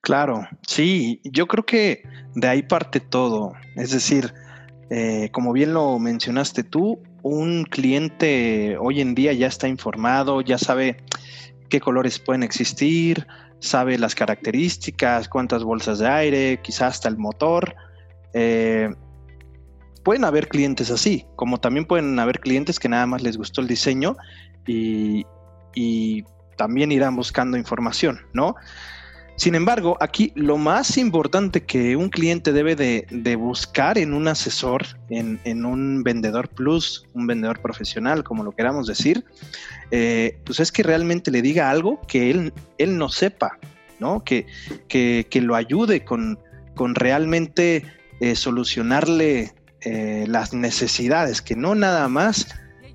[0.00, 2.02] Claro, sí, yo creo que
[2.34, 3.52] de ahí parte todo.
[3.76, 4.32] Es decir,
[4.90, 10.58] eh, como bien lo mencionaste tú, un cliente hoy en día ya está informado, ya
[10.58, 10.96] sabe
[11.68, 13.26] qué colores pueden existir,
[13.60, 17.76] sabe las características, cuántas bolsas de aire, quizás hasta el motor.
[18.34, 18.90] Eh,
[20.02, 23.68] pueden haber clientes así, como también pueden haber clientes que nada más les gustó el
[23.68, 24.16] diseño
[24.66, 25.24] y,
[25.74, 26.24] y
[26.56, 28.56] también irán buscando información, ¿no?
[29.40, 34.84] Sin embargo, aquí lo más importante que un cliente debe de, buscar en un asesor,
[35.08, 39.24] en, un vendedor plus, un vendedor profesional, como lo queramos decir,
[39.92, 42.52] eh, pues es que realmente le diga algo que él,
[42.98, 43.58] no sepa,
[43.98, 44.22] ¿no?
[44.24, 44.44] Que,
[45.32, 46.38] lo ayude con,
[46.74, 47.84] con realmente
[48.20, 52.46] eh, solucionarle eh, las necesidades, que no nada más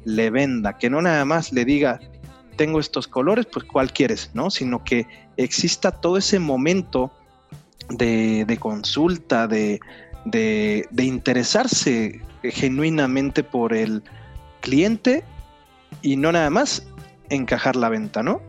[0.03, 1.99] le venda, que no nada más le diga,
[2.55, 4.49] tengo estos colores, pues cuál quieres, ¿no?
[4.49, 7.11] Sino que exista todo ese momento
[7.89, 9.79] de, consulta, de,
[10.97, 14.03] interesarse genuinamente por el
[14.61, 15.23] cliente
[16.01, 16.87] y no nada más
[17.29, 18.41] encajar la venta, ¿no?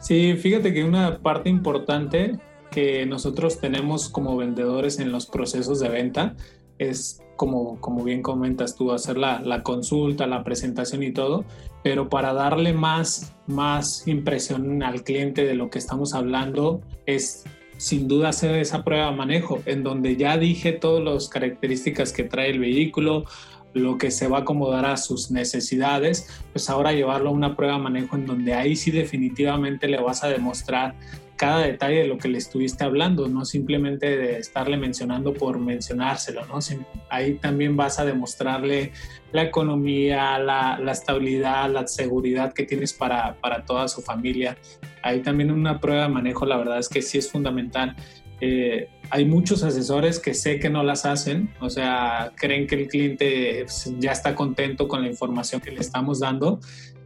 [0.00, 2.38] Sí, fíjate que una parte importante
[2.70, 6.34] que nosotros tenemos como vendedores en los procesos de venta
[6.78, 11.44] es, como, como bien comentas tú, hacer la, la, consulta, la presentación y todo,
[11.82, 17.42] pero para darle más, más impresión al cliente de lo que estamos hablando es
[17.78, 22.22] sin duda hacer esa prueba de manejo, en donde ya dije todas las características que
[22.22, 23.24] trae el vehículo,
[23.74, 27.74] lo que se va a acomodar a sus necesidades, pues ahora llevarlo a una prueba
[27.74, 30.94] de manejo en donde ahí sí definitivamente le vas a demostrar
[31.42, 36.46] cada detalle de lo que le estuviste hablando, no simplemente de estarle mencionando por mencionárselo,
[36.46, 36.60] ¿no?
[37.10, 38.92] Ahí también vas a demostrarle
[39.32, 44.56] la economía, la, estabilidad, la seguridad que tienes para, para, toda su familia.
[45.02, 47.96] Ahí también una prueba de manejo, la verdad es que sí es fundamental.
[48.44, 52.88] Eh, hay muchos asesores que sé que no las hacen, o sea, creen que el
[52.88, 53.64] cliente
[54.00, 56.58] ya está contento con la información que le estamos dando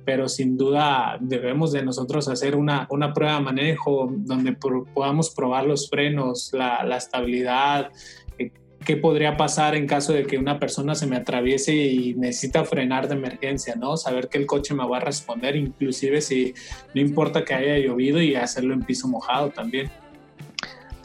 [0.07, 5.66] pero sin duda debemos de nosotros hacer una, una prueba de manejo donde podamos probar
[5.66, 7.90] los frenos, la, la estabilidad,
[8.38, 8.53] eh,
[8.85, 13.09] qué podría pasar en caso de que una persona se me atraviese y necesita frenar
[13.09, 13.96] de emergencia, ¿no?
[13.96, 16.55] Saber que el coche me va a responder, inclusive si
[16.94, 19.90] no importa que haya llovido y hacerlo en piso mojado también.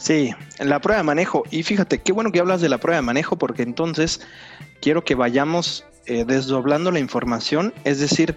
[0.01, 1.43] Sí, la prueba de manejo.
[1.51, 4.19] Y fíjate, qué bueno que hablas de la prueba de manejo porque entonces
[4.81, 8.35] quiero que vayamos eh, desdoblando la información, es decir,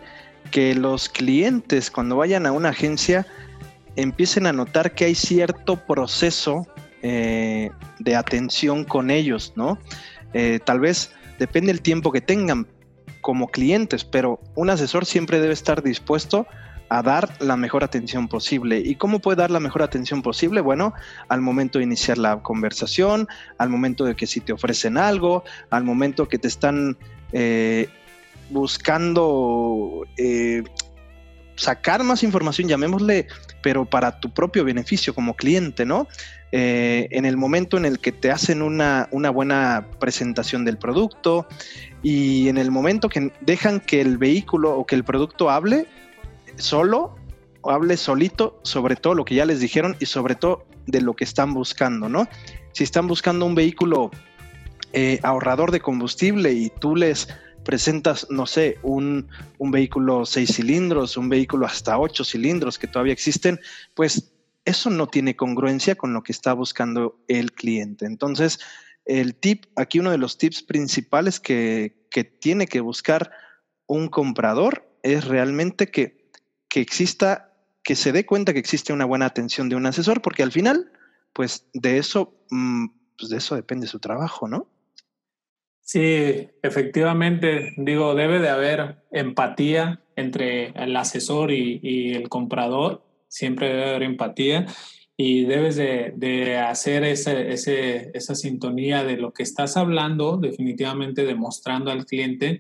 [0.51, 3.27] que los clientes cuando vayan a una agencia
[3.97, 6.67] empiecen a notar que hay cierto proceso
[7.01, 9.79] eh, de atención con ellos, ¿no?
[10.35, 12.67] Eh, tal vez depende el tiempo que tengan
[13.23, 18.79] como clientes, pero un asesor siempre debe estar dispuesto a dar la mejor atención posible.
[18.79, 20.61] ¿Y cómo puede dar la mejor atención posible?
[20.61, 20.95] Bueno,
[21.29, 23.29] al momento de iniciar la conversación,
[23.59, 26.97] al momento de que si te ofrecen algo, al momento que te están
[27.33, 27.89] eh,
[28.51, 30.63] buscando eh,
[31.57, 33.27] sacar más información, llamémosle,
[33.63, 36.09] pero para tu propio beneficio como cliente, ¿no?
[36.53, 41.49] Eh, en el momento en el que te hacen una, una, buena presentación del producto
[42.01, 45.89] y en el momento que dejan que el vehículo o que el producto hable
[46.57, 47.17] solo,
[47.61, 51.15] o hable solito sobre todo lo que ya les dijeron y sobre todo de lo
[51.15, 52.29] que están buscando, ¿no?
[52.73, 54.11] Si están buscando un vehículo
[54.93, 57.29] eh, ahorrador de combustible y tú les
[57.65, 63.59] presentas, no sé, un, vehículo seis cilindros, un vehículo hasta ocho cilindros que todavía existen,
[63.95, 64.33] pues
[64.65, 68.07] eso no tiene congruencia con lo que está buscando el cliente.
[68.07, 68.61] Entonces,
[69.05, 73.31] el tip, aquí uno de los tips principales que, que tiene que buscar
[73.87, 76.24] un comprador es realmente que,
[76.75, 77.53] que exista
[77.85, 80.91] que se dé cuenta que existe una buena atención de un asesor, porque al final,
[81.33, 84.67] pues de eso, mm, pues de eso depende su trabajo, ¿no?
[85.83, 93.91] Sí, efectivamente, digo, debe de haber empatía entre el asesor y, el comprador, siempre debe
[93.91, 94.67] haber empatía
[95.17, 102.05] y debes de, hacer ese, esa sintonía de lo que estás hablando, definitivamente demostrando al
[102.05, 102.59] cliente,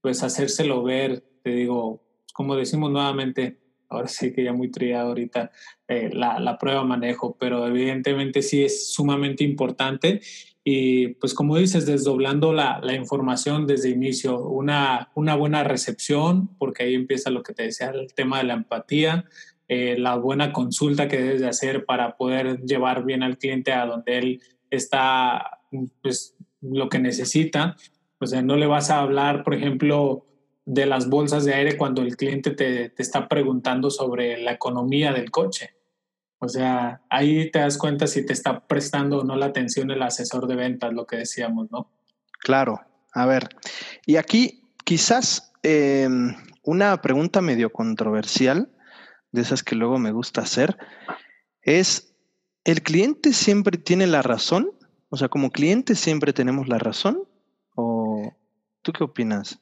[0.00, 2.07] pues hacérselo ver, te digo,
[2.38, 5.50] como decimos nuevamente, ahora sí que ya muy triado ahorita
[5.88, 10.20] eh, la, la prueba manejo, pero evidentemente sí es sumamente importante
[10.62, 16.84] y pues como dices, desdoblando la, la, información desde inicio, una, una buena recepción, porque
[16.84, 19.24] ahí empieza lo que te decía, el tema de la empatía,
[19.66, 23.84] eh, la buena consulta que debes de hacer para poder llevar bien al cliente a
[23.84, 25.58] donde él está,
[26.02, 27.74] pues lo que necesita.
[28.20, 30.27] O sea, no le vas a hablar, por ejemplo,
[30.68, 35.12] de las bolsas de aire cuando el cliente te, te está preguntando sobre la economía
[35.14, 35.70] del coche.
[36.40, 40.02] O sea, ahí te das cuenta si te está prestando o no la atención el
[40.02, 41.90] asesor de ventas, lo que decíamos, ¿no?
[42.40, 42.82] Claro.
[43.14, 43.48] A ver,
[44.04, 48.70] y aquí quizás em, una pregunta medio controversial,
[49.32, 50.76] de esas que luego me gusta hacer,
[51.62, 52.14] es,
[52.64, 54.70] ¿el cliente siempre tiene la razón?
[55.08, 57.22] O sea, como cliente siempre tenemos la razón.
[57.74, 58.34] ¿O
[58.82, 59.60] tú qué opinas?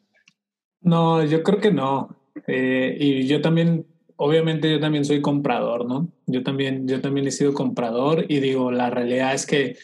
[0.81, 2.17] No, yo creo que no.
[2.47, 3.87] Eh, y yo también
[4.17, 6.09] obviamente yo también soy comprador, ¿no?
[6.27, 9.77] Yo también, yo también he sido comprador y digo, la realidad es que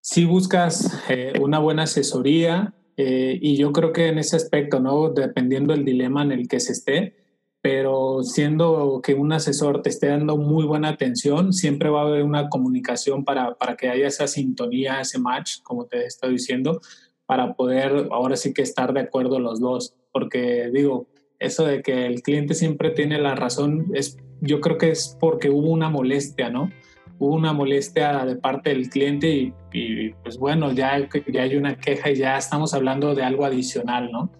[0.00, 5.10] si buscas eh, una buena asesoría eh, y yo creo que en ese aspecto, ¿no?
[5.10, 7.16] Dependiendo del dilema en el que se esté,
[7.60, 12.22] pero siendo que un asesor te esté dando muy buena atención, siempre va a haber
[12.22, 16.80] una comunicación para, para que haya esa sintonía, ese match, como te he estado diciendo,
[17.26, 19.94] para poder ahora sí que estar de acuerdo los dos.
[20.12, 21.06] Porque digo,
[21.38, 25.50] eso de que el cliente siempre tiene la razón, es, yo creo que es porque
[25.50, 26.70] hubo una molestia, ¿no?
[27.18, 32.10] Hubo una molestia de parte del cliente y, pues bueno, ya, ya hay una queja
[32.10, 34.30] y ya estamos hablando de algo adicional, ¿no?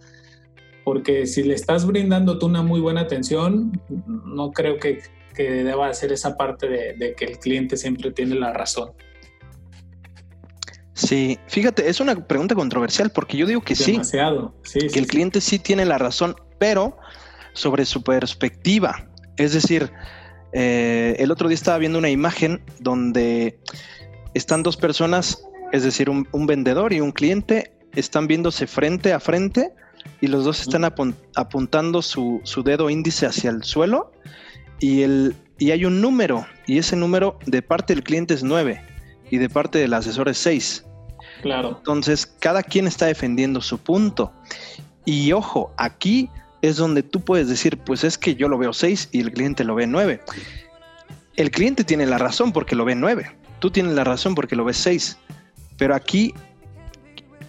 [0.85, 3.73] Porque si le estás brindando tú una muy buena atención,
[4.25, 5.01] no creo que,
[5.37, 8.91] deba ser esa parte de que el cliente siempre tiene la razón.
[10.99, 14.53] Sí, fíjate, es una pregunta controversial porque yo digo que Demasiado.
[14.65, 16.99] sí, que el cliente sí tiene la razón, pero
[17.53, 19.09] sobre su perspectiva.
[19.37, 19.93] Es decir,
[20.53, 23.61] eh, el otro día estaba viendo una imagen donde
[24.35, 29.73] están dos personas, es decir, un, vendedor y un cliente, están viéndose frente a frente
[30.21, 34.11] y los dos están apuntando su, dedo índice hacia el suelo
[34.81, 38.83] y, el, y hay un número y ese número de parte del cliente es 9
[39.31, 40.85] y de parte del asesor es 6.
[41.43, 41.77] Claro.
[41.79, 44.33] Entonces, cada quien está defendiendo su punto.
[45.05, 46.31] Y ojo, aquí
[46.63, 49.65] es donde tú puedes decir, pues es que yo lo veo 6 y el cliente
[49.65, 50.21] lo ve 9.
[51.37, 53.31] El cliente tiene la razón porque lo ve 9.
[53.61, 55.17] Tú tienes la razón porque lo ves 6.
[55.77, 56.35] Pero aquí,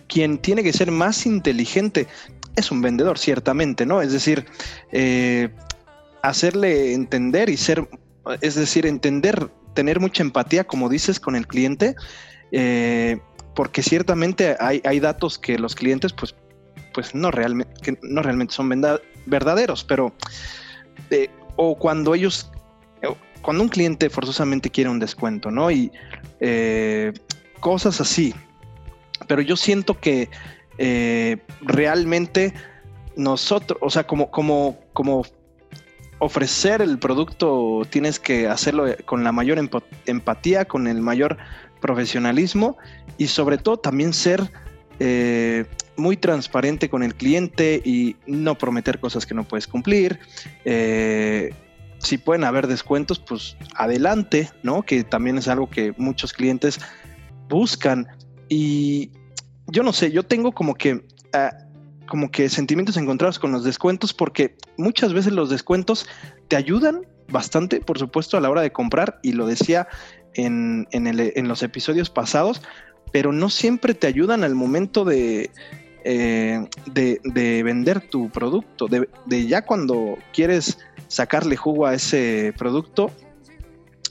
[0.08, 2.08] quien tiene que ser más inteligente
[2.56, 4.02] es un vendedor, ciertamente, ¿no?
[4.02, 4.46] Es decir,
[4.92, 5.50] eh,
[6.22, 7.90] hacerle entender y ser,
[8.42, 11.96] es decir, entender, tener mucha empatía, como dices, con el cliente,
[12.52, 13.20] eh,
[13.60, 16.34] porque ciertamente hay, hay datos que los clientes, pues,
[16.94, 18.70] pues no realmente, que no realmente son
[19.26, 20.14] verdaderos, pero
[21.10, 22.50] eh, o cuando ellos,
[23.42, 25.70] cuando un cliente forzosamente quiere un descuento, ¿no?
[25.72, 25.92] Y
[26.40, 27.12] eh,
[27.60, 28.34] cosas así.
[29.28, 30.30] Pero yo siento que
[30.78, 32.54] eh, realmente
[33.18, 35.26] nosotros, o sea, como, como, como
[36.20, 39.60] ofrecer el producto, tienes que hacerlo con la mayor
[40.06, 41.38] empatía, con el mayor
[41.80, 42.78] profesionalismo
[43.18, 44.52] y sobre todo también ser
[46.00, 50.20] muy transparente con el cliente y no prometer cosas que no puedes cumplir.
[50.66, 51.54] Eh,
[52.00, 54.82] si pueden haber descuentos, pues adelante, ¿no?
[54.84, 56.80] Que también es algo que muchos clientes
[57.50, 58.08] buscan.
[58.48, 59.12] Y
[59.68, 61.52] yo no sé, yo tengo como que, ah,
[62.08, 66.08] como que sentimientos encontrados con los descuentos porque muchas veces los descuentos
[66.48, 69.20] te ayudan bastante, por supuesto, a la hora de comprar.
[69.22, 69.88] Y lo decía
[70.34, 72.62] en, en los episodios pasados,
[73.12, 75.50] pero no siempre te ayudan al momento de,
[76.04, 83.12] eh, de, vender tu producto, de, ya cuando quieres sacarle jugo a ese producto,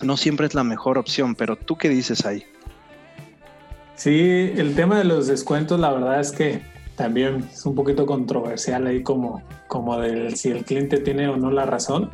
[0.02, 2.44] no siempre es la mejor opción, pero tú qué dices ahí?
[3.94, 6.60] Sí, el tema de los descuentos, la verdad es que
[6.94, 11.50] también es un poquito controversial ahí como, como del si el cliente tiene o no
[11.50, 12.10] la razón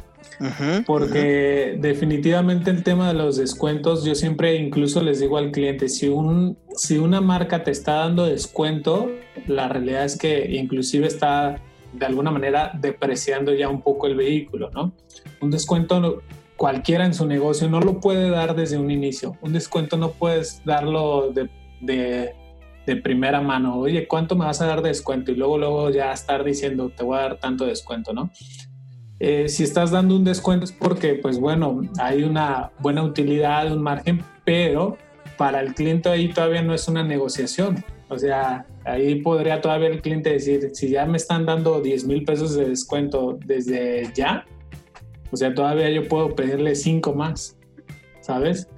[0.86, 6.08] porque definitivamente el tema de los descuentos, yo siempre incluso les digo al cliente, si,
[6.08, 9.10] un, si una marca te está dando descuento,
[9.46, 11.60] la realidad es que inclusive está
[11.92, 14.92] de alguna manera depreciando ya un poco el vehículo, ¿no?
[15.40, 16.22] Un descuento
[16.56, 19.36] cualquiera en su negocio no lo puede dar desde un inicio.
[19.40, 21.48] Un descuento no puedes darlo de,
[21.80, 23.78] de, primera mano.
[23.78, 25.32] Oye, ¿cuánto me vas a dar de descuento?
[25.32, 28.30] Y luego, luego ya estar diciendo, te voy a dar tanto descuento, ¿no?
[29.26, 33.82] Eh, si estás dando un descuento es porque, pues bueno, hay una buena utilidad, un
[33.82, 34.98] margen, pero
[35.38, 37.82] para el cliente ahí todavía no es una negociación.
[38.10, 42.22] O sea, ahí podría todavía el cliente decir, si ya me están dando 10 mil
[42.26, 44.44] pesos de descuento desde ya,
[45.30, 47.56] o sea, todavía yo puedo pedirle 5 más,
[48.20, 48.68] ¿sabes?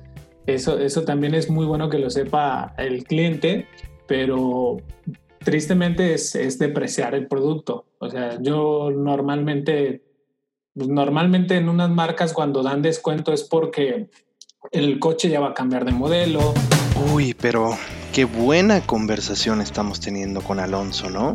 [0.47, 3.67] Eso, eso también es muy bueno que lo sepa el cliente,
[4.07, 4.77] pero
[5.41, 7.87] tristemente es, es depreciar el producto.
[7.99, 10.06] O sea, yo normalmente,
[10.77, 14.11] normalmente en unas marcas cuando dan descuento es porque
[14.71, 16.55] el coche ya va a cambiar de modelo.
[17.13, 17.77] Uy, pero
[18.13, 21.35] qué buena conversación estamos teniendo con Alonso, ¿no?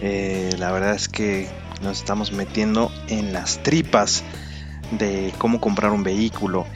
[0.00, 1.48] Eh, la verdad es que
[1.82, 4.22] nos estamos metiendo en las tripas
[4.92, 6.66] de cómo comprar un vehículo.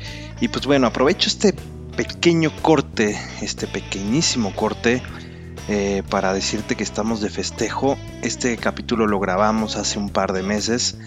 [0.41, 1.55] Y pues bueno, aprovecho este
[1.97, 5.01] pequeño corte, este pequeñísimo corte,
[5.69, 7.97] eh, para decirte que estamos de festejo.
[8.23, 10.99] Este capítulo lo grabamos hace un par de meses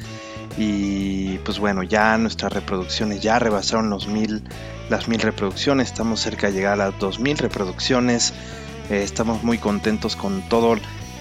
[0.57, 4.43] y pues bueno, ya nuestras reproducciones ya rebasaron los mil,
[4.89, 8.33] las mil reproducciones, estamos cerca de llegar a las dos mil reproducciones,
[8.89, 10.77] eh, estamos muy contentos con todo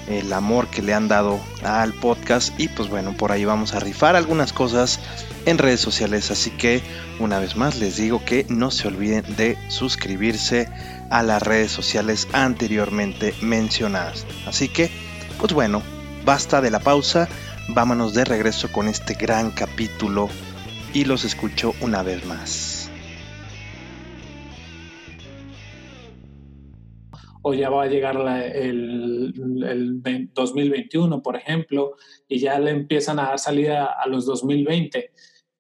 [0.09, 2.59] el amor que le han dado al podcast.
[2.59, 5.01] Y pues bueno, por ahí vamos a rifar algunas cosas
[5.47, 6.83] en redes sociales, así que
[7.21, 10.69] una vez más les digo que no se olviden de suscribirse
[11.11, 14.27] a las redes sociales anteriormente mencionadas.
[14.47, 14.91] Así que,
[15.39, 15.83] pues bueno,
[16.25, 17.29] basta de la pausa
[17.69, 20.29] vámonos de regreso con este gran capítulo
[20.95, 22.91] y los escucho una vez más.
[27.43, 28.17] O ya va a llegar
[28.55, 29.33] el,
[30.35, 31.97] 2021, por ejemplo,
[32.29, 35.13] y ya le empiezan a dar salida a los 2020.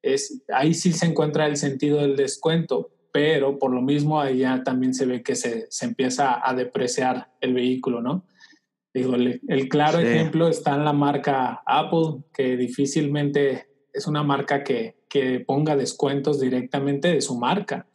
[0.02, 4.94] Es, ahí sí se encuentra el sentido del descuento, pero por lo mismo ya también
[4.94, 8.24] se ve que se, se empieza a depreciar el vehículo, ¿no?
[8.96, 14.96] Digo, el, claro ejemplo está en la marca Apple, que difícilmente es una marca que,
[15.06, 17.86] que ponga descuentos directamente de su marca.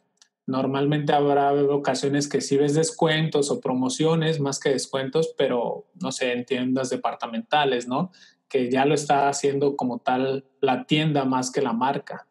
[0.46, 6.34] Normalmente habrá ocasiones que sí ves descuentos o promociones más que descuentos, pero no sé,
[6.34, 8.12] en tiendas departamentales, ¿no?
[8.48, 12.28] Que ya lo está haciendo como tal la tienda más que la marca.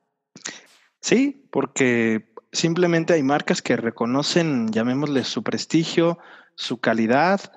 [1.02, 6.20] Sí, porque simplemente hay marcas que reconocen, llamémosle su prestigio,
[6.56, 7.52] su calidad,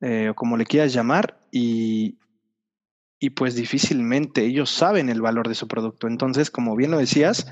[0.00, 2.18] eh, o como le quieras llamar, y,
[3.18, 6.06] y, pues difícilmente ellos saben el valor de su producto.
[6.06, 7.46] Entonces, como bien lo decías,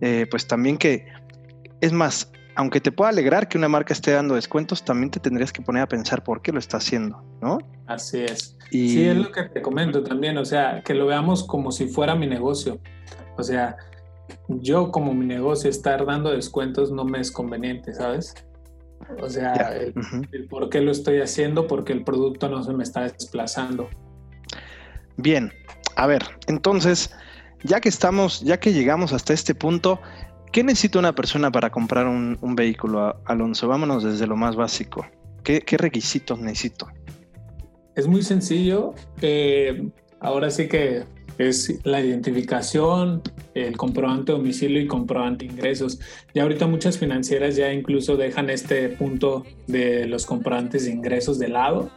[0.00, 1.06] eh, pues también que,
[1.80, 5.52] es más, aunque te pueda alegrar que una marca esté dando descuentos, también te tendrías
[5.52, 7.58] que poner a pensar por qué lo está haciendo, ¿no?
[7.86, 8.56] Así es.
[8.70, 8.88] Y...
[8.88, 12.14] Sí, es lo que te comento también, o sea, que lo veamos como si fuera
[12.14, 12.80] mi negocio.
[13.36, 13.76] O sea,
[14.48, 18.34] yo como mi negocio estar dando descuentos no me es conveniente, ¿sabes?
[19.20, 19.74] O sea,
[20.32, 23.88] el, por qué lo estoy haciendo, porque el producto no se me está desplazando.
[25.16, 25.52] Bien,
[25.96, 27.10] a ver, entonces,
[27.62, 30.00] ya que estamos, ya que llegamos hasta este punto,
[30.52, 33.68] ¿qué necesita una persona para comprar un, vehículo, Alonso?
[33.68, 35.06] Vámonos desde lo más básico.
[35.42, 36.88] ¿Qué, requisitos necesito?
[37.94, 38.94] Es muy sencillo.
[39.22, 39.88] Eh,
[40.20, 41.04] ahora sí que
[41.38, 43.22] es la identificación,
[43.54, 46.00] el comprobante de domicilio y comprobante ingresos.
[46.34, 51.48] Ya ahorita muchas financieras ya incluso dejan este punto de los comprobantes de ingresos de
[51.48, 51.90] lado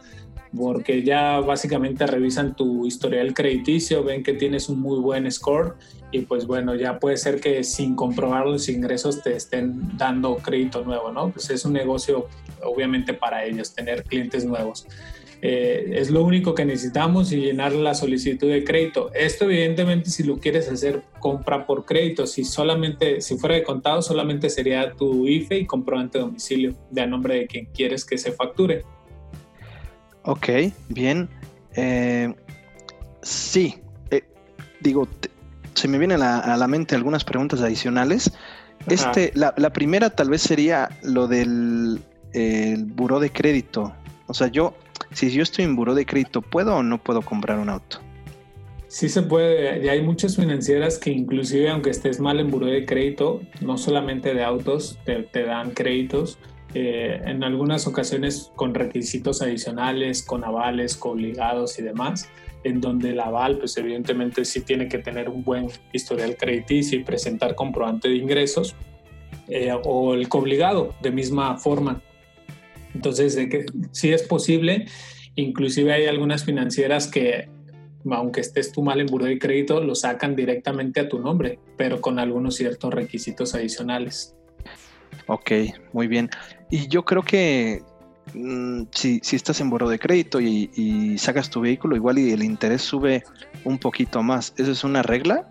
[0.56, 5.76] porque ya básicamente revisan tu historial crediticio, ven que tienes un muy buen score
[6.10, 10.84] y pues bueno, ya puede ser que sin comprobar los ingresos te estén dando crédito
[10.84, 11.30] nuevo, ¿no?
[11.30, 12.28] Pues es un negocio
[12.64, 14.86] obviamente para ellos, tener clientes nuevos.
[15.42, 19.10] Eh, es lo único que necesitamos y llenar la solicitud de crédito.
[19.14, 24.02] Esto evidentemente si lo quieres hacer compra por crédito, si solamente, si fuera de contado,
[24.02, 28.18] solamente sería tu IFE y comprobante de domicilio de a nombre de quien quieres que
[28.18, 28.84] se facture.
[30.22, 30.48] Ok,
[30.90, 31.28] bien.
[31.74, 32.34] Eh,
[33.22, 33.76] sí,
[34.10, 34.24] eh,
[34.80, 35.08] digo,
[35.72, 38.30] se me vienen a, la mente algunas preguntas adicionales.
[38.86, 42.00] Este, la, primera tal vez sería lo del
[42.32, 43.92] el buró de crédito.
[44.26, 44.74] O sea, yo
[45.12, 48.00] si yo estoy en buró de crédito, ¿puedo o no puedo comprar un auto?
[48.86, 52.84] Sí se puede, y hay muchas financieras que inclusive aunque estés mal en buró de
[52.84, 56.38] crédito, no solamente de autos, te, dan créditos,
[56.74, 62.28] eh, en algunas ocasiones con requisitos adicionales, con avales, con obligados y demás,
[62.64, 67.04] en donde el aval, pues evidentemente sí tiene que tener un buen historial crediticio y
[67.04, 68.74] presentar comprobante de ingresos,
[69.48, 72.02] eh, o el obligado de misma forma.
[72.94, 73.38] Entonces,
[73.92, 74.86] sí es posible,
[75.34, 77.48] inclusive hay algunas financieras que
[78.10, 82.00] aunque estés tú mal en buro de crédito, lo sacan directamente a tu nombre, pero
[82.00, 84.34] con algunos ciertos requisitos adicionales.
[85.26, 85.52] Ok,
[85.92, 86.30] muy bien.
[86.70, 87.82] Y yo creo que
[88.34, 92.42] mm, si, estás en buro de crédito y, y, sacas tu vehículo, igual y el
[92.42, 93.22] interés sube
[93.64, 94.54] un poquito más.
[94.56, 95.48] ¿Eso es una regla?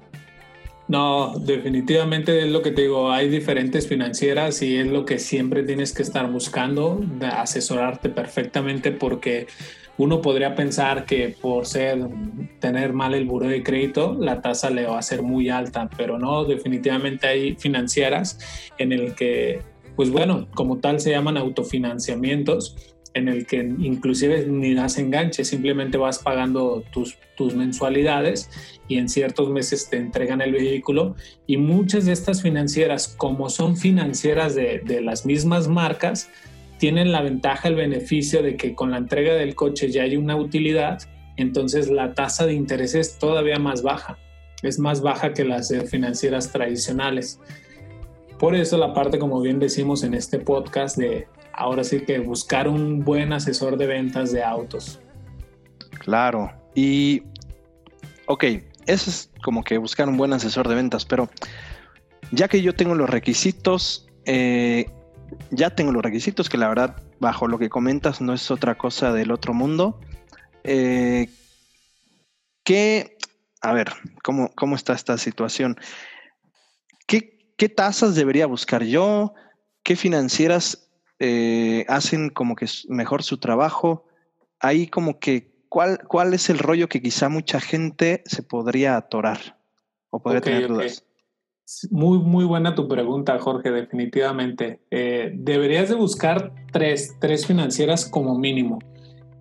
[0.90, 5.62] No, definitivamente es lo que te digo, hay diferentes financieras y es lo que siempre
[5.62, 9.46] tienes que estar buscando, asesorarte perfectamente porque
[10.00, 12.00] uno podría pensar que por ser
[12.60, 16.18] tener mal el buro de crédito la tasa le va a ser muy alta, pero
[16.18, 18.40] no, definitivamente hay financieras
[18.80, 19.62] en el que
[19.96, 25.98] pues bueno, como tal se llaman autofinanciamientos en el que inclusive ni das enganche, simplemente
[25.98, 28.50] vas pagando tus, tus mensualidades
[28.88, 31.16] y en ciertos meses te entregan el vehículo
[31.46, 36.30] y muchas de estas financieras, como son financieras de, de las mismas marcas,
[36.80, 40.36] tienen la ventaja, el beneficio de que con la entrega del coche ya hay una
[40.36, 41.00] utilidad,
[41.36, 44.18] entonces la tasa de interés es todavía más baja,
[44.64, 47.40] es más baja que las financieras tradicionales.
[48.40, 51.28] Por eso la parte, como bien decimos en este podcast, de
[51.60, 55.00] ahora sí que buscar un buen asesor de ventas de autos.
[56.00, 56.52] Claro.
[56.74, 57.22] Y,
[58.28, 58.46] ok,
[58.88, 61.30] eso es como que buscar un buen asesor de ventas, pero
[62.32, 64.90] ya que yo tengo los requisitos, eh,
[65.52, 69.12] ya tengo los requisitos, que la verdad, bajo lo que comentas, no es otra cosa
[69.12, 70.00] del otro mundo.
[70.64, 71.28] Eh,
[72.64, 73.18] ¿Qué,
[73.62, 73.92] a ver,
[74.24, 75.78] ¿cómo, cómo está esta situación?
[77.06, 79.34] ¿Qué, ¿Qué tasas debería buscar yo?
[79.84, 80.89] ¿Qué financieras
[81.20, 84.06] eh, hacen como que mejor su trabajo?
[84.60, 89.58] Ahí como que, ¿cuál, ¿cuál es el rollo que quizá mucha gente se podría atorar
[90.10, 91.06] o podría tener dudas?
[91.92, 94.82] Muy, muy buena tu pregunta, Jorge, definitivamente.
[94.90, 98.80] Eh, deberías de buscar tres, tres financieras como mínimo.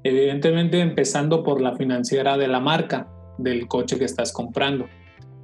[0.05, 3.09] Evidentemente empezando por la financiera de la marca
[3.39, 4.87] del coche que estás comprando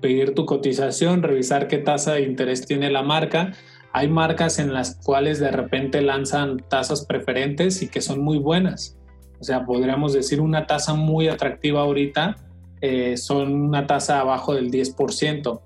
[0.05, 3.53] pedir tu cotización, revisar qué tasa de interés tiene la marca.
[3.95, 8.99] Hay marcas en las cuales de repente lanzan tasas preferentes y que son muy buenas.
[9.41, 12.37] O sea, podríamos decir una tasa muy atractiva ahorita,
[12.81, 15.63] eh, son una tasa abajo del 10%.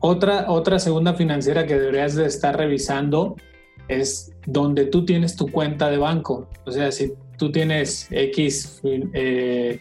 [0.00, 3.36] Otra, otra segunda financiera que deberías de estar revisando
[3.88, 6.48] es donde tú tienes tu cuenta de banco.
[6.64, 9.80] O sea, si tú tienes X eh,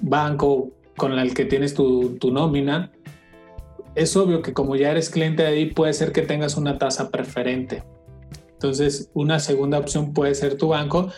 [0.00, 2.92] banco con el que tienes tu, nómina,
[3.94, 7.10] es obvio que como ya eres cliente de ahí, puede ser que tengas una tasa
[7.10, 7.82] preferente.
[8.52, 11.10] Entonces, una segunda opción puede ser tu banco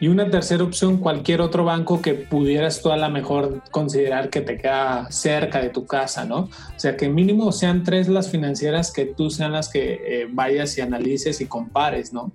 [0.00, 4.40] y una tercera opción, cualquier otro banco que pudieras tú a lo mejor considerar que
[4.40, 6.40] te queda cerca de tu casa, ¿no?
[6.40, 10.76] O sea, que mínimo sean tres las financieras que tú sean las que eh, vayas
[10.76, 12.32] y analices y compares, ¿no?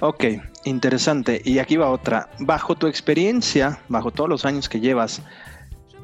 [0.00, 0.24] Ok,
[0.64, 1.40] interesante.
[1.44, 2.30] Y aquí va otra.
[2.40, 5.22] Bajo tu experiencia, bajo todos los años que llevas,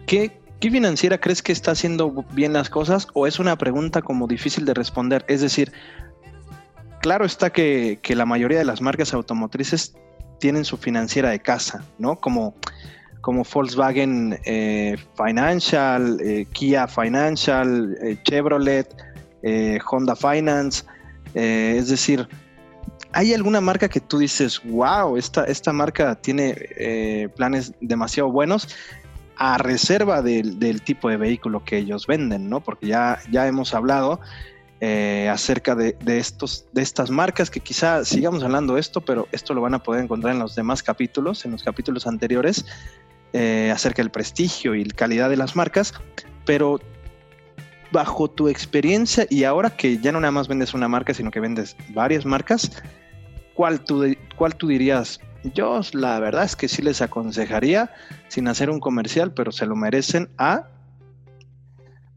[0.06, 4.64] ¿qué, financiera crees que está haciendo bien las cosas o es una pregunta como difícil
[4.64, 5.24] de responder?
[5.28, 5.72] Es decir,
[7.00, 9.94] claro está que, la mayoría de las marcas automotrices
[10.40, 12.16] tienen su financiera de casa, ¿no?
[12.16, 12.54] Como,
[13.20, 18.88] como Volkswagen eh, Financial, eh, Kia Financial, eh, Chevrolet,
[19.90, 20.84] Honda Finance.
[21.34, 22.26] es decir,
[23.12, 28.68] ¿hay alguna marca que tú dices, wow, esta, esta marca tiene planes demasiado buenos?
[29.36, 32.60] A reserva del, tipo de vehículo que ellos venden, ¿no?
[32.60, 34.20] Porque ya, ya hemos hablado
[34.80, 39.54] eh, acerca de, estos, de estas marcas que quizá sigamos hablando de esto, pero esto
[39.54, 42.66] lo van a poder encontrar en los demás capítulos, en los capítulos anteriores,
[43.32, 45.94] eh, acerca del prestigio y la calidad de las marcas,
[46.44, 46.80] pero
[47.90, 51.40] bajo tu experiencia y ahora que ya no nada más vendes una marca, sino que
[51.40, 52.70] vendes varias marcas,
[53.54, 54.04] ¿cuál tú,
[54.36, 55.20] cuál tú dirías?
[55.52, 57.92] Yo la verdad es que sí les aconsejaría,
[58.28, 60.68] sin hacer un comercial, pero se lo merecen a...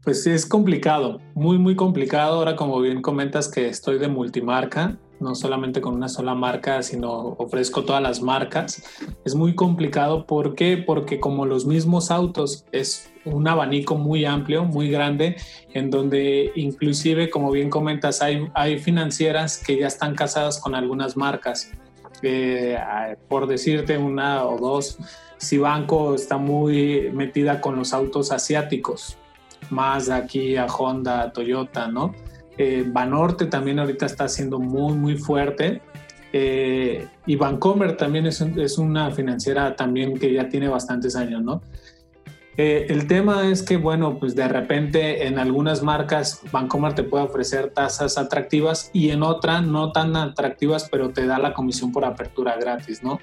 [0.02, 2.38] Pues sí, es complicado, muy, muy complicado.
[2.38, 7.10] Ahora, como bien comentas que estoy de multimarca, no solamente con una sola marca, sino
[7.38, 8.82] ofrezco todas las marcas.
[9.26, 10.26] Es muy complicado.
[10.26, 10.78] ¿Por qué?
[10.78, 15.36] Porque como los mismos autos es un abanico muy amplio, muy grande,
[15.74, 21.16] en donde inclusive, como bien comentas, hay, hay financieras que ya están casadas con algunas
[21.16, 21.70] marcas
[23.28, 24.98] por decirte una o dos,
[25.38, 29.16] si Banco está muy metida con los autos asiáticos,
[29.70, 32.14] más aquí a Honda, Toyota, ¿no?
[32.56, 35.80] Eh, Banorte también ahorita está siendo muy, muy fuerte.
[36.32, 41.62] Eh, y Vancomer también es, es, una financiera también que ya tiene bastantes años, ¿no?
[42.58, 47.24] Eh, el tema es que, bueno, pues de repente en algunas marcas Bancomer te puede
[47.24, 52.04] ofrecer tasas atractivas y en otra no tan atractivas, pero te da la comisión por
[52.04, 53.18] apertura gratis, ¿no?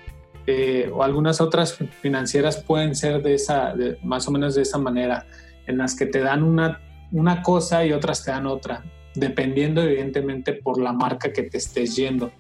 [0.48, 3.74] eh, o algunas otras financieras pueden ser de esa,
[4.04, 5.26] más o menos de esa manera,
[5.66, 6.82] en las que te dan una,
[7.12, 8.84] una cosa y otras te dan otra,
[9.16, 12.32] dependiendo evidentemente por la marca que te estés yendo.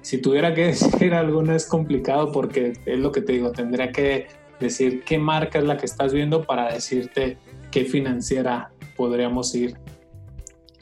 [0.00, 4.28] Si tuviera que decir alguna es complicado porque es lo que te digo, tendría que
[4.60, 7.38] decir qué marca es la que estás viendo para decirte
[7.70, 9.76] qué financiera podríamos ir.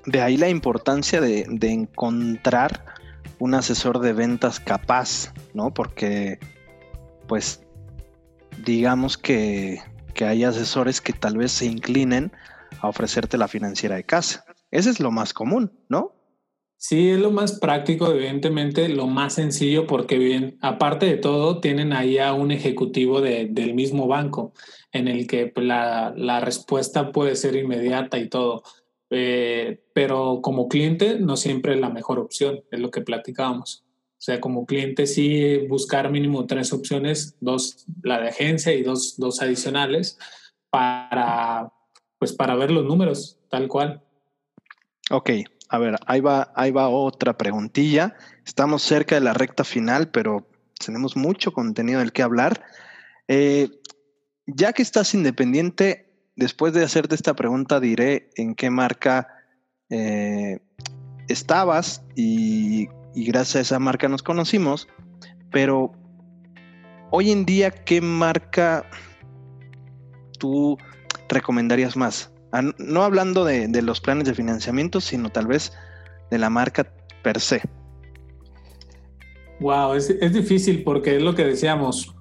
[0.05, 2.85] De ahí la importancia de, encontrar
[3.39, 5.73] un asesor de ventas capaz, ¿no?
[5.73, 6.39] Porque,
[7.27, 7.63] pues,
[8.65, 9.81] digamos que,
[10.15, 12.33] que hay asesores que tal vez se inclinen
[12.81, 14.45] a ofrecerte la financiera de casa.
[14.71, 16.18] Ese es lo más común, ¿no?
[16.81, 21.93] Sí, es lo más práctico, evidentemente, lo más sencillo, porque bien, aparte de todo, tienen
[21.93, 24.53] ahí un ejecutivo del mismo banco,
[24.93, 28.63] en el que pues, la, la respuesta puede ser inmediata y todo.
[29.11, 33.85] Eh, pero como cliente no siempre es la mejor opción, es lo que platicábamos.
[34.13, 39.17] O sea, como cliente sí buscar mínimo tres opciones, dos, la de agencia y dos,
[39.17, 40.17] dos adicionales,
[40.71, 41.73] para,
[42.21, 44.01] pues para ver los números, tal cual.
[45.11, 45.31] Ok,
[45.69, 48.17] a ver, ahí va, ahí va otra preguntilla.
[48.47, 50.49] Estamos cerca de la recta final, pero
[50.85, 52.65] tenemos mucho contenido del que hablar.
[53.29, 53.71] Eh,
[54.47, 59.29] ya que estás independiente, después de hacerte esta pregunta, diré en qué marca
[59.91, 60.61] eh,
[61.29, 64.89] estabas y, y gracias a esa marca nos conocimos.
[65.51, 65.93] Pero
[67.11, 68.87] hoy en día, ¿qué marca
[70.39, 70.79] tú
[71.29, 72.33] recomendarías más?
[72.79, 75.73] No hablando de, los planes de financiamiento, sino tal vez
[76.31, 76.87] de la marca
[77.23, 77.63] per se.
[79.61, 82.15] Wow, es, difícil porque es lo que decíamos,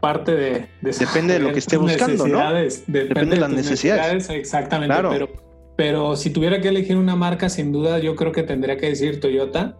[0.00, 2.52] parte de, Depende de lo que esté buscando, ¿no?
[2.86, 4.30] Depende, de las necesidades.
[4.30, 5.28] Exactamente, pero,
[5.76, 9.20] pero si tuviera que elegir una marca, sin duda yo creo que tendría que decir
[9.20, 9.76] Toyota,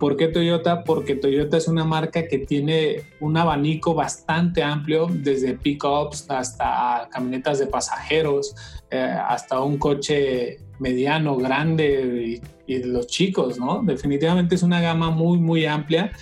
[0.00, 0.82] ¿Por qué Toyota?
[0.82, 7.58] Porque Toyota es una marca que tiene un abanico bastante amplio, desde pickups hasta camionetas
[7.58, 8.56] de pasajeros,
[8.90, 13.82] eh, hasta un coche mediano, grande y, y, los chicos, ¿no?
[13.84, 16.12] Definitivamente es una gama muy, muy amplia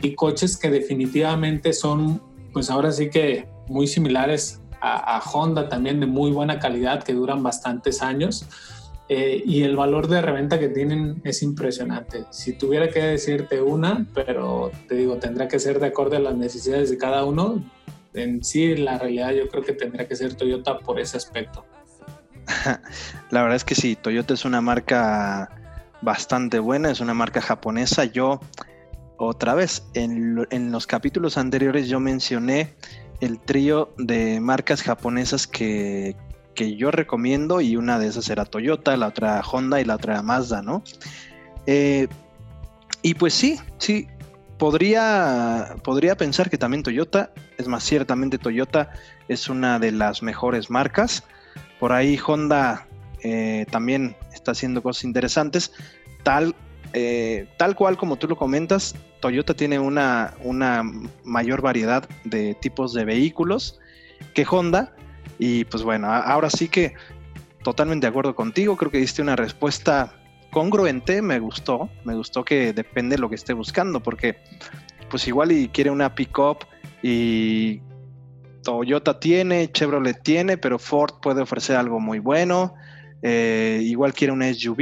[0.00, 2.22] y coches que definitivamente son,
[2.52, 7.12] pues ahora sí que muy similares a, a Honda también de muy buena calidad que
[7.12, 8.46] duran bastantes años.
[9.08, 12.24] Eh, y el valor de reventa que tienen es impresionante.
[12.30, 16.34] Si tuviera que decirte una, pero te digo, tendrá que ser de acuerdo a las
[16.34, 17.62] necesidades de cada uno.
[18.14, 21.66] En sí, la realidad yo creo que tendría que ser Toyota por ese aspecto.
[23.30, 25.50] La verdad es que sí, Toyota es una marca
[26.00, 28.04] bastante buena, es una marca japonesa.
[28.04, 28.40] Yo,
[29.18, 32.74] otra vez, en, en los capítulos anteriores yo mencioné
[33.20, 36.16] el trío de marcas japonesas que,
[36.54, 40.22] que yo recomiendo y una de esas era Toyota, la otra Honda y la otra
[40.22, 40.82] Mazda, ¿no?
[41.66, 42.08] Eh,
[43.02, 44.06] y pues sí, sí,
[44.58, 48.90] podría, podría pensar que también Toyota, es más, ciertamente Toyota
[49.28, 51.24] es una de las mejores marcas.
[51.78, 52.86] Por ahí Honda
[53.22, 55.72] eh, también está haciendo cosas interesantes.
[56.22, 56.54] Tal,
[56.92, 60.82] eh, tal cual como tú lo comentas, Toyota tiene una, una
[61.24, 63.80] mayor variedad de tipos de vehículos
[64.34, 64.94] que Honda,
[65.38, 66.94] y pues bueno, ahora sí que
[67.62, 70.14] totalmente de acuerdo contigo, creo que diste una respuesta
[70.50, 74.36] congruente, me gustó, me gustó que depende de lo que esté buscando, porque
[75.10, 76.64] pues igual y quiere una pickup
[77.02, 77.80] y
[78.64, 82.74] Toyota tiene, Chevrolet tiene, pero Ford puede ofrecer algo muy bueno.
[83.22, 84.80] Eh, igual quiere una SUV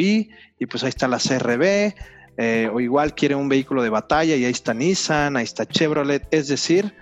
[0.58, 1.94] y pues ahí está la CRB.
[2.38, 6.26] Eh, o igual quiere un vehículo de batalla y ahí está Nissan, ahí está Chevrolet.
[6.30, 6.94] Es decir,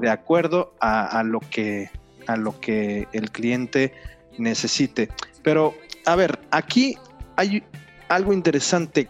[0.00, 1.90] de acuerdo a, lo que
[2.28, 3.92] a lo que el cliente
[4.38, 5.08] necesite.
[5.42, 5.74] Pero,
[6.06, 6.96] a ver, aquí
[7.36, 7.64] hay
[8.08, 9.08] algo interesante.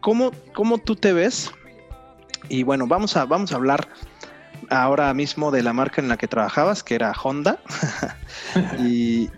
[0.00, 1.50] ¿Cómo, cómo tú te ves?
[2.48, 3.88] Y bueno, vamos a, vamos a hablar
[4.68, 7.58] ahora mismo de la marca en la que trabajabas, que era Honda.
[8.78, 9.30] y,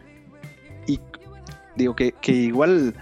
[1.76, 2.95] digo que, que, igual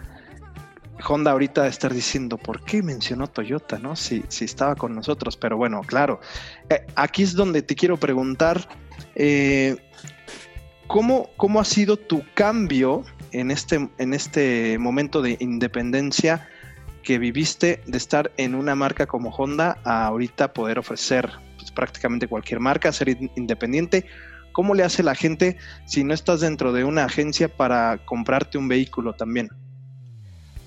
[1.09, 3.79] Honda ahorita estar diciendo, ¿por qué mencionó Toyota?
[3.79, 3.97] ¿No?
[3.97, 5.37] Si, si estaba con nosotros.
[5.37, 6.21] Pero bueno, claro.
[6.69, 8.69] Eh, aquí es donde te quiero preguntar
[9.15, 9.77] eh,
[10.87, 16.49] ¿cómo, ¿Cómo ha sido tu cambio en este, en este momento de independencia
[17.03, 22.29] que viviste de estar en una marca como Honda a ahorita poder ofrecer pues, prácticamente
[22.29, 24.07] cualquier marca, ser independiente?
[24.53, 28.69] ¿Cómo le hace la gente si no estás dentro de una agencia para comprarte un
[28.69, 29.49] vehículo también?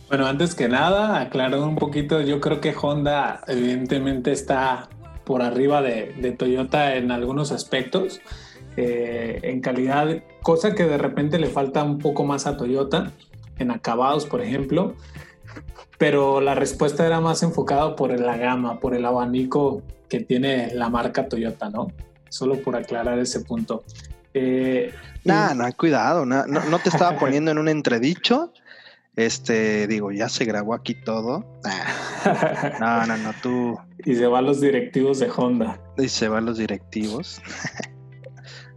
[0.07, 4.87] Bueno, antes que nada, aclarar un poquito, yo creo que Honda evidentemente está
[5.25, 8.21] por arriba de, Toyota en algunos aspectos,
[8.77, 13.11] eh, en calidad, cosa que de repente le falta un poco más a Toyota,
[13.57, 14.95] en acabados, por ejemplo,
[15.97, 20.89] pero la respuesta era más enfocada por la gama, por el abanico que tiene la
[20.89, 21.91] marca Toyota, ¿no?
[22.29, 23.83] Solo por aclarar ese punto.
[24.33, 28.51] Eh, nah, no, cuidado, no, no, te estaba poniendo en un entredicho.
[29.15, 31.45] Este, digo, ya se grabó aquí todo.
[32.79, 33.77] No, no, no, tú.
[34.03, 35.79] Y se van los directivos de Honda.
[35.95, 37.39] Y se van los directivos.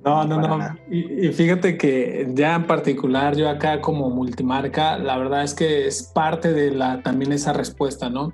[0.05, 0.79] No, no, no.
[0.91, 6.05] Y, fíjate que ya en particular yo acá como multimarca, la verdad es que es
[6.15, 8.33] parte de la también esa respuesta, ¿no?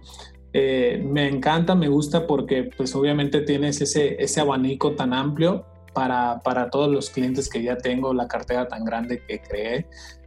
[0.52, 6.40] Eh, me encanta, me gusta porque pues obviamente tienes ese, ese abanico tan amplio para,
[6.44, 9.86] para todos los clientes que ya tengo, la cartera tan grande que creé.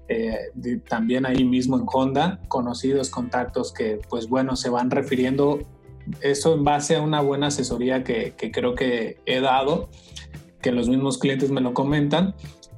[0.09, 0.51] Eh,
[0.87, 5.59] también ahí mismo en Honda, conocidos, contactos que pues bueno, se van refiriendo
[6.21, 9.89] eso en base a una buena asesoría que, que creo que he dado
[10.61, 12.35] que los mismos clientes me lo comentan.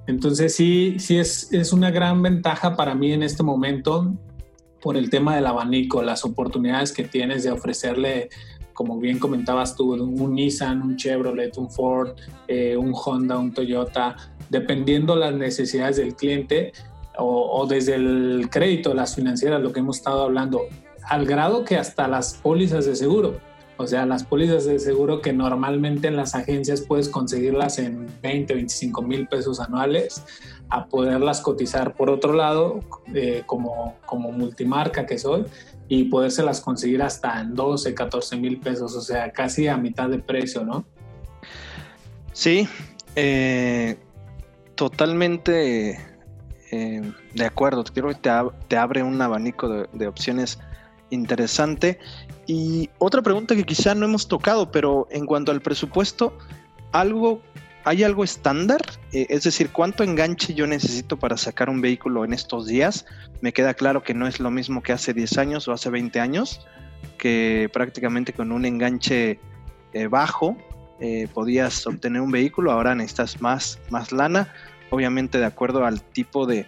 [0.07, 4.13] Entonces sí, sí es, es una gran ventaja para mí en este momento
[4.81, 8.29] por el tema del abanico, las oportunidades que tienes de ofrecerle,
[8.73, 12.15] como bien comentabas tú, un Nissan, un Chevrolet, un Ford,
[12.47, 14.15] eh, un Honda, un Toyota,
[14.49, 16.71] dependiendo las necesidades del cliente
[17.19, 20.61] o, desde el crédito, las financieras, lo que hemos estado hablando,
[21.03, 23.39] al grado que hasta las pólizas de seguro.
[23.77, 28.53] O sea, las pólizas de seguro que normalmente en las agencias puedes conseguirlas en 20,
[28.53, 30.23] 25 mil pesos anuales,
[30.69, 32.81] a poderlas cotizar por otro lado,
[33.13, 35.45] eh, como, como multimarca que soy,
[35.87, 40.19] y podérselas conseguir hasta en 12, 14 mil pesos, o sea, casi a mitad de
[40.19, 40.85] precio, ¿no?
[42.33, 42.67] Sí,
[43.15, 43.97] eh,
[44.75, 46.08] totalmente
[46.71, 47.01] eh,
[47.33, 47.83] de acuerdo.
[47.83, 48.15] Creo que
[48.67, 50.59] te, abre un abanico de, de opciones
[51.11, 51.99] interesante
[52.45, 56.37] y otra pregunta que quizá no hemos tocado, pero en cuanto al presupuesto,
[56.91, 57.41] algo,
[57.83, 58.81] ¿hay algo estándar?
[59.11, 63.05] Eh, es decir, ¿cuánto enganche yo necesito para sacar un vehículo en estos días?
[63.41, 66.19] Me queda claro que no es lo mismo que hace 10 años o hace 20
[66.19, 66.65] años,
[67.17, 69.39] que prácticamente con un enganche
[69.93, 70.57] eh, bajo
[70.99, 74.53] eh, podías obtener un vehículo, ahora necesitas más, más lana,
[74.89, 76.65] obviamente de acuerdo al tipo de,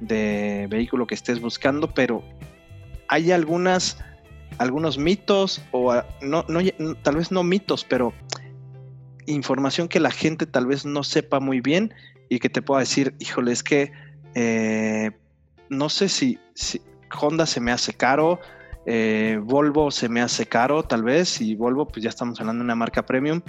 [0.00, 2.22] de vehículo que estés buscando, pero
[3.08, 3.98] hay algunas
[4.58, 6.60] algunos mitos o no, no,
[7.02, 8.12] tal vez no mitos, pero
[9.26, 11.92] información que la gente tal vez no sepa muy bien
[12.28, 13.92] y que te pueda decir, híjole, es que
[14.34, 15.10] eh,
[15.68, 16.38] no sé si,
[17.20, 18.40] Honda se me hace caro,
[18.86, 22.66] eh, Volvo se me hace caro tal vez, y Volvo pues ya estamos hablando de
[22.66, 23.40] una marca premium,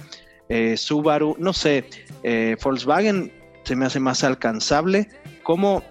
[0.48, 1.84] eh, Subaru, no sé,
[2.62, 3.32] Volkswagen
[3.66, 5.08] se me hace más alcanzable,
[5.42, 5.82] ¿cómo,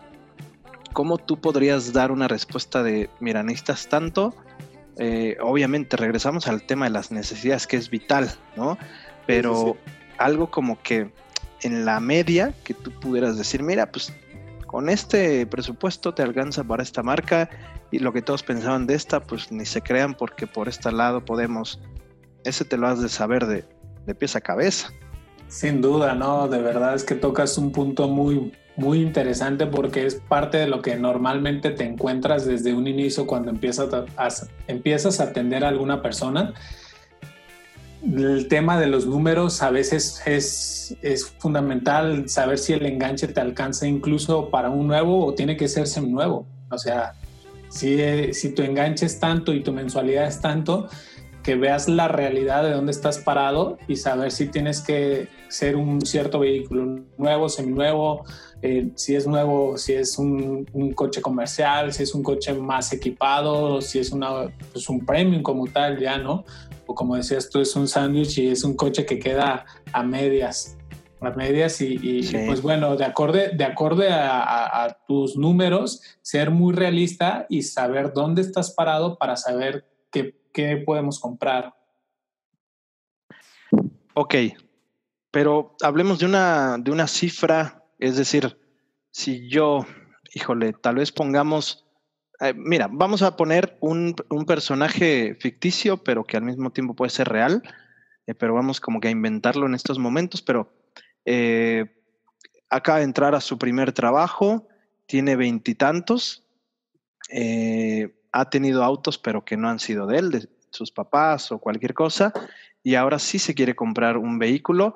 [0.93, 4.33] ¿cómo tú podrías dar una respuesta de, mira, necesitas tanto?
[4.97, 8.77] Eh, obviamente regresamos al tema de las necesidades que es vital, ¿no?
[9.27, 9.75] Pero
[10.17, 11.11] algo como que
[11.63, 14.13] en la media que tú pudieras decir, mira, pues
[14.67, 17.49] con este presupuesto te alcanza para esta marca
[17.91, 21.25] y lo que todos pensaban de esta, pues ni se crean porque por este lado
[21.25, 21.81] podemos,
[22.45, 23.65] ese te lo has de saber de,
[24.05, 24.93] de pies a cabeza.
[25.47, 26.47] Sin duda, ¿no?
[26.47, 30.81] De verdad es que tocas un punto muy, muy interesante porque es parte de lo
[30.81, 34.05] que normalmente te encuentras desde un inicio cuando empiezas a,
[34.67, 36.53] empiezas a atender a alguna persona.
[38.03, 43.39] El tema de los números a veces es, es fundamental saber si el enganche te
[43.39, 46.45] alcanza incluso para un nuevo o tiene que ser nuevo.
[46.69, 47.13] O sea,
[47.69, 50.87] si, si tu enganche es tanto y tu mensualidad es tanto,
[51.45, 56.01] que veas la realidad de dónde estás parado y saber si tienes que ser un
[56.01, 58.25] cierto vehículo nuevo, seminuevo,
[58.63, 60.65] eh, si es nuevo, si es un,
[60.95, 65.67] coche comercial, si es un coche más equipado, si es una, pues un premium como
[65.67, 66.45] tal, ya, ¿no?
[66.87, 70.75] O como decías tú, es un sándwich y es un coche que queda a medias,
[71.21, 77.45] a medias y, pues bueno, de acorde, de acorde a, tus números, ser muy realista
[77.49, 81.71] y saber dónde estás parado para saber qué, qué podemos comprar.
[84.15, 84.35] Ok,
[85.29, 88.57] pero hablemos de una, de una cifra es decir,
[89.11, 89.85] si yo,
[90.33, 91.85] híjole, tal vez pongamos,
[92.41, 97.29] eh, mira, vamos a poner un, personaje ficticio, pero que al mismo tiempo puede ser
[97.29, 97.63] real,
[98.27, 100.73] eh, pero vamos como que a inventarlo en estos momentos, pero
[101.25, 101.85] eh,
[102.69, 104.67] acaba de entrar a su primer trabajo,
[105.05, 106.43] tiene veintitantos,
[108.35, 111.93] ha tenido autos, pero que no han sido de él, de sus papás o cualquier
[111.93, 112.33] cosa,
[112.83, 114.95] y ahora sí se quiere comprar un vehículo,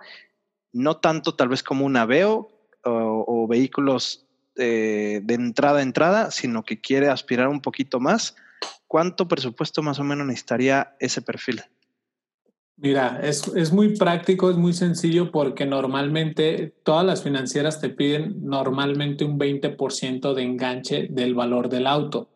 [0.74, 2.52] no tanto tal vez como un Aveo,
[2.84, 4.26] o, vehículos
[4.56, 8.36] de entrada a entrada, sino que quiere aspirar un poquito más,
[8.88, 11.62] ¿cuánto presupuesto más o menos necesitaría ese perfil?
[12.76, 18.46] Mira, es, es, muy práctico, es muy sencillo porque normalmente todas las financieras te piden
[18.46, 22.30] normalmente un 20% de enganche del valor del auto.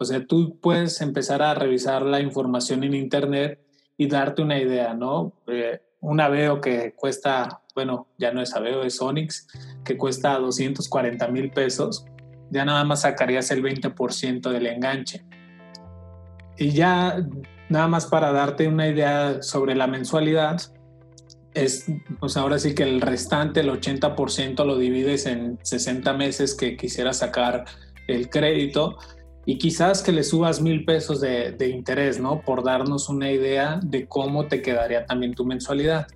[0.00, 3.60] O sea, tú puedes empezar a revisar la información en Internet
[3.98, 5.34] y darte una idea, ¿no?
[5.46, 9.46] Eh, un Aveo que cuesta, bueno, ya no es Aveo, es Onix,
[9.84, 12.06] que cuesta 240 mil pesos,
[12.50, 15.22] ya nada más sacarías el 20% del enganche.
[16.56, 17.22] Y ya
[17.68, 20.62] nada más para darte una idea sobre la mensualidad,
[21.52, 21.84] es,
[22.20, 27.18] pues ahora sí que el restante, el 80% lo divides en 60 meses que quisieras
[27.18, 27.66] sacar
[28.08, 28.96] el crédito
[29.46, 32.40] y quizás que le subas mil pesos de, interés, ¿no?
[32.42, 36.06] Por darnos una idea de cómo te quedaría también tu mensualidad.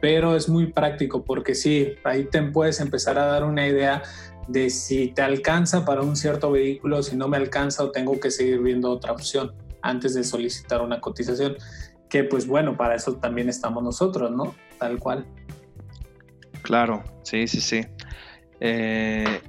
[0.00, 4.02] Pero es muy práctico porque sí, ahí te puedes empezar a dar una idea
[4.48, 8.30] de si te alcanza para un cierto vehículo, si no me alcanza o tengo que
[8.30, 9.52] seguir viendo otra opción
[9.82, 11.56] antes de solicitar una cotización.
[12.08, 14.54] Que pues bueno, para eso también estamos nosotros, ¿no?
[14.78, 15.26] Tal cual.
[16.62, 17.86] Claro, sí, sí, sí.
[18.60, 19.40] Eh,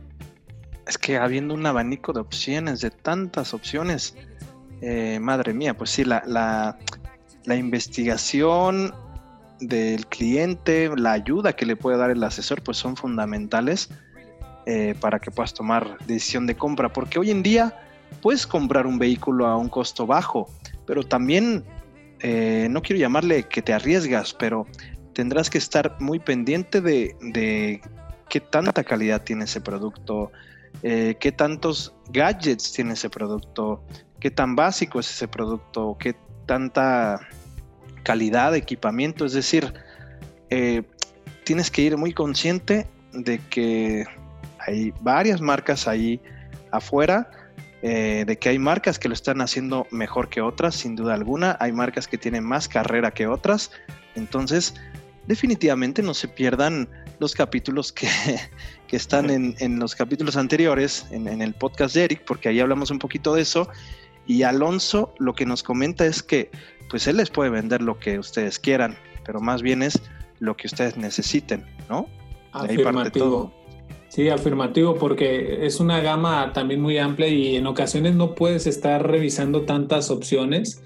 [0.88, 4.16] es que habiendo un abanico de opciones, de tantas opciones,
[4.82, 8.94] eh, madre mía, pues sí, la, la, investigación
[9.60, 13.90] del cliente, la ayuda que le puede dar el asesor, pues son fundamentales
[14.66, 17.80] eh, para que puedas tomar decisión de compra, porque hoy en día
[18.22, 20.50] puedes comprar un vehículo a un costo bajo,
[20.86, 21.64] pero también,
[22.20, 24.68] eh, no quiero llamarle que te arriesgas, pero
[25.14, 27.82] tendrás que estar muy pendiente de, de
[28.30, 30.32] qué tanta calidad tiene ese producto,
[30.82, 33.84] eh, qué tantos gadgets tiene ese producto,
[34.20, 36.16] qué tan básico es ese producto, qué
[36.46, 37.20] tanta
[38.04, 39.26] calidad de equipamiento.
[39.26, 39.74] Es decir,
[40.50, 40.84] eh,
[41.44, 44.06] tienes que ir muy consciente de que
[44.60, 46.22] hay varias marcas ahí
[46.72, 47.30] afuera,
[47.82, 51.58] eh, de que hay marcas que lo están haciendo mejor que otras, sin duda alguna.
[51.60, 53.72] Hay marcas que tienen más carrera que otras.
[54.16, 54.74] Entonces,
[55.28, 58.08] definitivamente no se pierdan los capítulos que,
[58.96, 63.34] están en, los capítulos anteriores, en, el podcast de Eric, porque ahí hablamos un poquito
[63.34, 63.68] de eso.
[64.26, 66.50] Y Alonso lo que nos comenta es que,
[66.90, 70.02] pues él les puede vender lo que ustedes quieran, pero más bien es
[70.40, 72.08] lo que ustedes necesiten, ¿no?
[72.52, 73.54] Afirmativo.
[74.10, 79.06] Sí, afirmativo, porque es una gama también muy amplia y en ocasiones no puedes estar
[79.10, 80.84] revisando tantas opciones,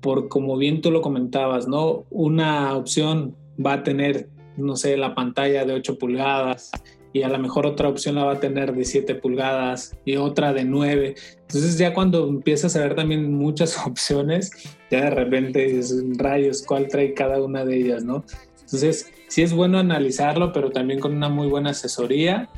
[0.00, 2.04] por como bien tú lo comentabas, ¿no?
[2.10, 4.28] Una opción va a tener
[4.58, 6.70] no sé, la pantalla de 8 pulgadas
[7.12, 10.52] y a lo mejor otra opción la va a tener de 7 pulgadas y otra
[10.52, 11.14] de 9.
[11.40, 14.50] Entonces ya cuando empiezas a ver también muchas opciones,
[14.90, 18.24] ya de repente dices, rayos, ¿cuál trae cada una de ellas, no?
[18.60, 22.48] Entonces sí es bueno analizarlo, pero también con una muy buena asesoría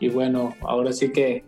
[0.00, 1.44] y bueno, ahora sí que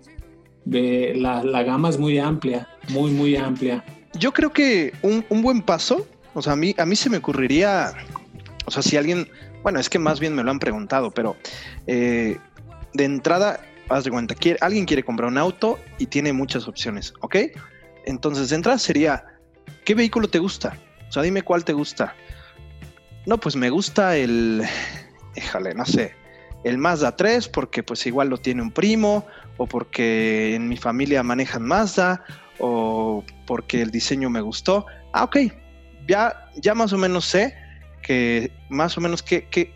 [0.65, 3.85] de la, la, gama es muy amplia, muy, muy amplia.
[4.17, 7.17] Yo creo que un, un buen paso, o sea, a mí, a mí se me
[7.17, 7.93] ocurriría,
[8.67, 9.27] o sea, si alguien
[9.63, 11.37] bueno, es que más bien me lo han preguntado, pero
[11.87, 12.37] eh,
[12.95, 17.15] de entrada, haz de cuenta, quiere, alguien quiere comprar un auto y tiene muchas opciones,
[17.21, 17.37] ¿ok?
[18.05, 19.25] Entonces, de entrada sería,
[19.85, 20.79] ¿qué vehículo te gusta?
[21.09, 22.15] O sea, dime cuál te gusta.
[23.27, 24.63] No, pues me gusta el,
[25.35, 26.15] déjale, no sé,
[26.65, 29.27] el Mazda 3 porque pues igual lo tiene un primo
[29.57, 32.25] o porque en mi familia manejan Mazda
[32.59, 34.87] o porque el diseño me gustó.
[35.13, 35.37] Ah, ok,
[36.09, 37.55] ya, ya más o menos sé
[38.03, 39.73] que más o menos qué, qué,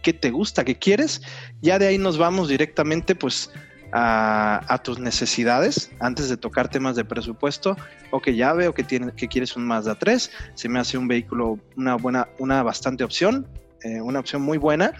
[0.00, 1.22] te gusta, qué quieres.
[1.60, 3.50] Ya de ahí nos vamos directamente pues
[3.92, 7.76] a, tus necesidades antes de tocar temas de presupuesto.
[8.10, 11.58] Ok, ya veo que, tiene, que quieres un Mazda 3, se me hace un vehículo
[11.76, 13.46] una buena, una bastante opción,
[13.82, 14.92] eh, una opción muy buena.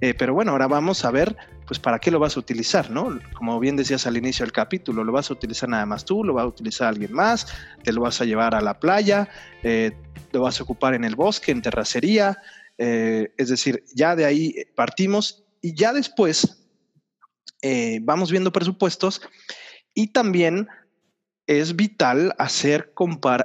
[0.00, 1.36] Eh, pero bueno, ahora vamos a ver,
[1.66, 3.18] pues, para qué lo vas a utilizar, ¿no?
[3.34, 6.34] Como bien decías al inicio del capítulo, lo vas a utilizar nada más tú, lo
[6.34, 7.46] va a utilizar alguien más,
[7.84, 9.28] te lo vas a llevar a la playa,
[9.62, 9.92] eh,
[10.32, 12.38] lo vas a ocupar en el bosque, en terracería,
[12.82, 16.66] eh, es decir, ya de ahí partimos y ya después
[17.60, 19.20] eh, vamos viendo presupuestos
[19.92, 20.66] y también
[21.46, 22.94] es vital hacer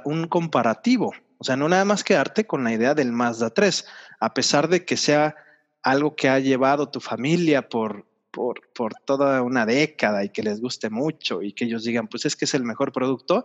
[0.06, 3.84] un comparativo, o sea, no nada más quedarte con la idea del Mazda 3,
[4.20, 5.36] a pesar de que sea
[5.82, 10.62] algo que ha llevado tu familia por, por, por, toda una década y que les
[10.62, 13.44] guste mucho y que ellos digan, pues es que es el mejor producto,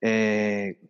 [0.00, 0.80] eh,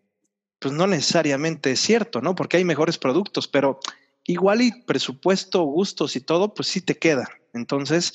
[0.61, 2.36] pues no necesariamente es cierto, ¿no?
[2.36, 3.80] Porque hay mejores productos, pero
[4.28, 7.28] igual y presupuesto, gustos y todo, pues sí te queda.
[7.54, 8.14] Entonces,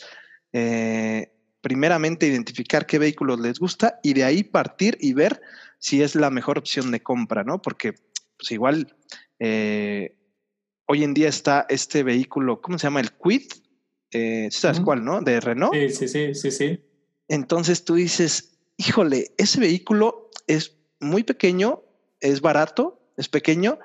[0.53, 5.41] eh, primeramente identificar qué vehículos les gusta y de ahí partir y ver
[5.79, 7.61] si es la mejor opción de compra, ¿no?
[7.61, 7.95] Porque
[8.37, 8.95] pues igual
[9.39, 10.15] eh,
[10.85, 12.99] hoy en día está este vehículo, ¿cómo se llama?
[12.99, 13.47] El Quid,
[14.11, 15.19] eh, ¿sabes cuál, no?
[15.21, 15.73] De Renault.
[15.73, 16.79] Sí, sí, sí, sí, sí.
[17.27, 21.81] Entonces tú dices, híjole, ese vehículo es muy pequeño,
[22.19, 23.79] es barato, es pequeño,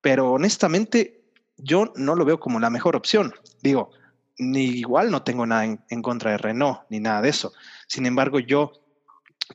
[0.00, 1.20] pero honestamente
[1.56, 3.34] yo no lo veo como la mejor opción.
[3.62, 3.90] Digo,
[4.38, 7.52] ni igual no tengo nada en, contra de Renault ni nada de eso.
[7.86, 8.72] Sin embargo, yo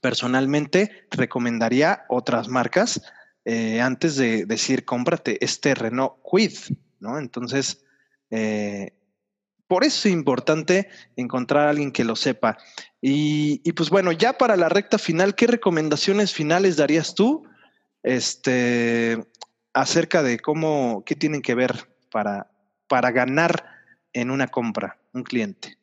[0.02, 3.02] personalmente recomendaría otras marcas
[3.46, 6.54] eh, antes de decir cómprate este Renault Quid,
[7.00, 7.18] ¿no?
[7.18, 7.84] Entonces,
[8.30, 8.93] eh,
[9.68, 12.58] por eso es importante encontrar a alguien que lo sepa.
[13.02, 17.48] Y, y, pues bueno, ya para la recta final, ¿qué recomendaciones finales darías tú
[18.06, 19.26] este,
[19.76, 21.74] acerca de cómo, qué tienen que ver
[22.10, 22.50] para,
[22.88, 23.66] para ganar
[24.14, 25.78] en una compra un cliente?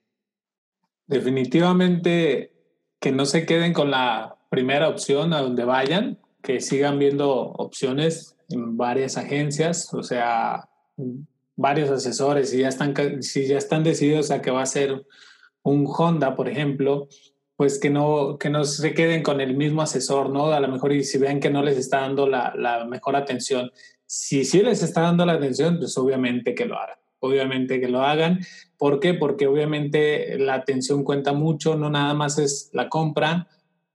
[1.07, 2.53] Definitivamente
[2.99, 8.34] que no se queden con la primera opción a donde vayan, que sigan viendo opciones
[8.49, 10.68] en varias agencias, o sea,
[11.55, 15.07] varios asesores, si ya están, si ya están decididos a que va a ser
[15.62, 17.09] un Honda, por ejemplo,
[17.62, 20.46] pues que no, que no se queden con el mismo asesor, ¿no?
[20.46, 23.70] A lo mejor y si ven que no les está dando la, mejor atención.
[24.04, 26.96] Si sí les está dando la atención, pues obviamente que lo hagan.
[27.20, 28.40] Obviamente que lo hagan.
[28.76, 29.14] ¿Por qué?
[29.14, 33.46] Porque obviamente la atención cuenta mucho, no nada más es la compra,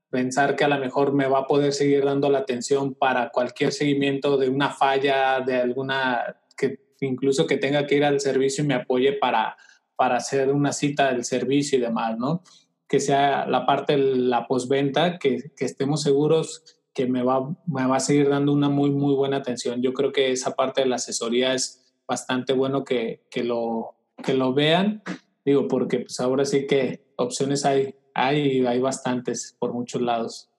[0.10, 3.74] pensar que a lo mejor me va a poder seguir dando la atención para cualquier
[3.74, 8.68] seguimiento de una falla, de alguna, que incluso que tenga que ir al servicio y
[8.68, 9.58] me apoye para,
[9.98, 12.44] para hacer una cita del servicio y demás, ¿no?
[12.88, 16.64] Que sea la parte la postventa, que, que estemos seguros
[16.94, 19.82] que me va, me va a seguir dando una muy, muy buena atención.
[19.82, 24.34] Yo creo que esa parte de la asesoría es bastante bueno que, que lo, que
[24.34, 25.04] lo vean,
[25.46, 30.50] digo, porque pues ahora sí que opciones hay hay, hay bastantes por muchos lados.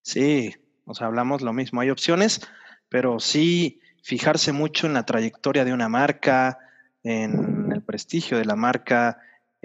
[0.00, 0.54] Sí,
[0.94, 1.82] sea, hablamos lo mismo.
[1.82, 2.40] Hay opciones,
[2.88, 6.58] pero sí fijarse mucho en la trayectoria de una marca,
[7.02, 9.20] en el prestigio de la marca,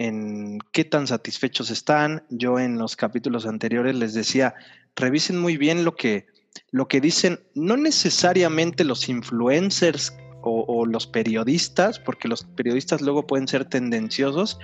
[0.06, 2.24] en qué tan satisfechos están.
[2.30, 4.54] Yo en los capítulos anteriores les decía,
[4.96, 6.26] revisen muy bien lo que,
[6.70, 13.46] lo que dicen, no necesariamente los influencers o, los periodistas, porque los periodistas luego pueden
[13.46, 14.58] ser tendenciosos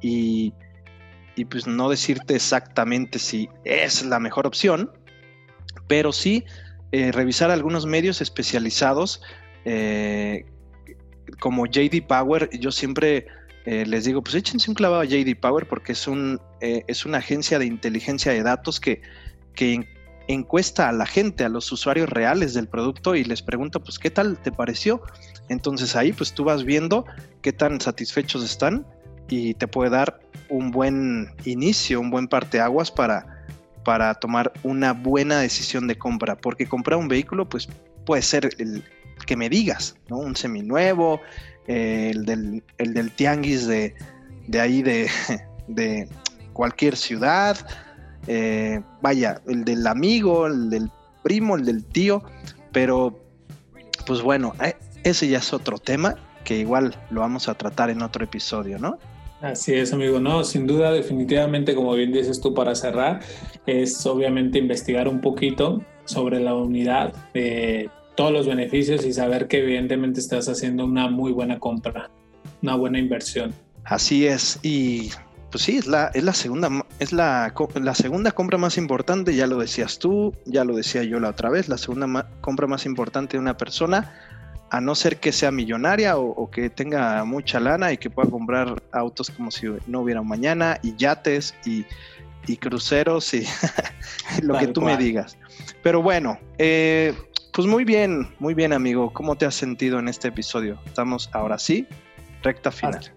[0.00, 0.52] y
[1.38, 4.90] y pues no decirte exactamente si es la mejor opción,
[5.86, 6.44] pero sí
[6.90, 9.22] eh, revisar algunos medios especializados
[9.64, 10.46] eh,
[11.38, 12.50] como JD Power.
[12.58, 13.28] Yo siempre
[13.64, 17.18] eh, les digo, pues échense un clavado a JD Power porque es, un, es una
[17.18, 19.02] agencia de inteligencia de datos que,
[19.54, 19.86] que
[20.28, 24.10] encuesta a la gente, a los usuarios reales del producto y les pregunta, pues, ¿qué
[24.10, 25.02] tal te pareció?
[25.48, 27.06] Entonces ahí, pues tú vas viendo
[27.40, 28.86] qué tan satisfechos están
[29.28, 33.46] y te puede dar un buen inicio, un buen parteaguas para,
[33.84, 36.36] para tomar una buena decisión de compra.
[36.36, 37.68] Porque comprar un vehículo, pues
[38.04, 38.84] puede ser el
[39.26, 40.18] que me digas, ¿no?
[40.18, 41.20] Un seminuevo,
[41.68, 43.94] eh, el, del, el del tianguis de,
[44.48, 45.08] de ahí de,
[45.68, 46.08] de,
[46.52, 47.56] cualquier ciudad,
[48.26, 50.90] eh, vaya, el del amigo, el del
[51.22, 52.24] primo, el del tío,
[52.72, 53.16] pero
[54.06, 58.02] pues bueno, eh, ese ya es otro tema que igual lo vamos a tratar en
[58.02, 58.98] otro episodio, ¿no?
[59.40, 60.18] Así es, amigo.
[60.18, 63.20] No, sin duda, definitivamente, como bien dices tú, para cerrar,
[63.66, 67.88] es obviamente investigar un poquito sobre la unidad, eh,
[68.18, 72.10] todos los beneficios y saber que evidentemente estás haciendo una muy buena compra,
[72.62, 73.54] una buena inversión.
[73.84, 74.58] Así es.
[74.64, 75.10] Y
[75.52, 79.46] pues sí, es la, es la segunda, es la, la segunda compra más importante, ya
[79.46, 83.36] lo decías tú, ya lo decía yo la otra vez, la segunda compra más importante
[83.36, 84.12] de una persona
[84.70, 88.82] a no ser que sea millonaria o, que tenga mucha lana y que pueda comprar
[88.90, 91.84] autos como si no hubiera mañana y yates y,
[92.56, 93.44] cruceros y
[94.42, 95.36] lo que tú me digas.
[95.82, 97.14] Pero bueno, eh,
[97.58, 99.12] pues muy bien, muy bien amigo.
[99.12, 100.78] ¿Cómo te has sentido en este episodio?
[100.86, 101.88] Estamos ahora sí,
[102.40, 103.12] recta final.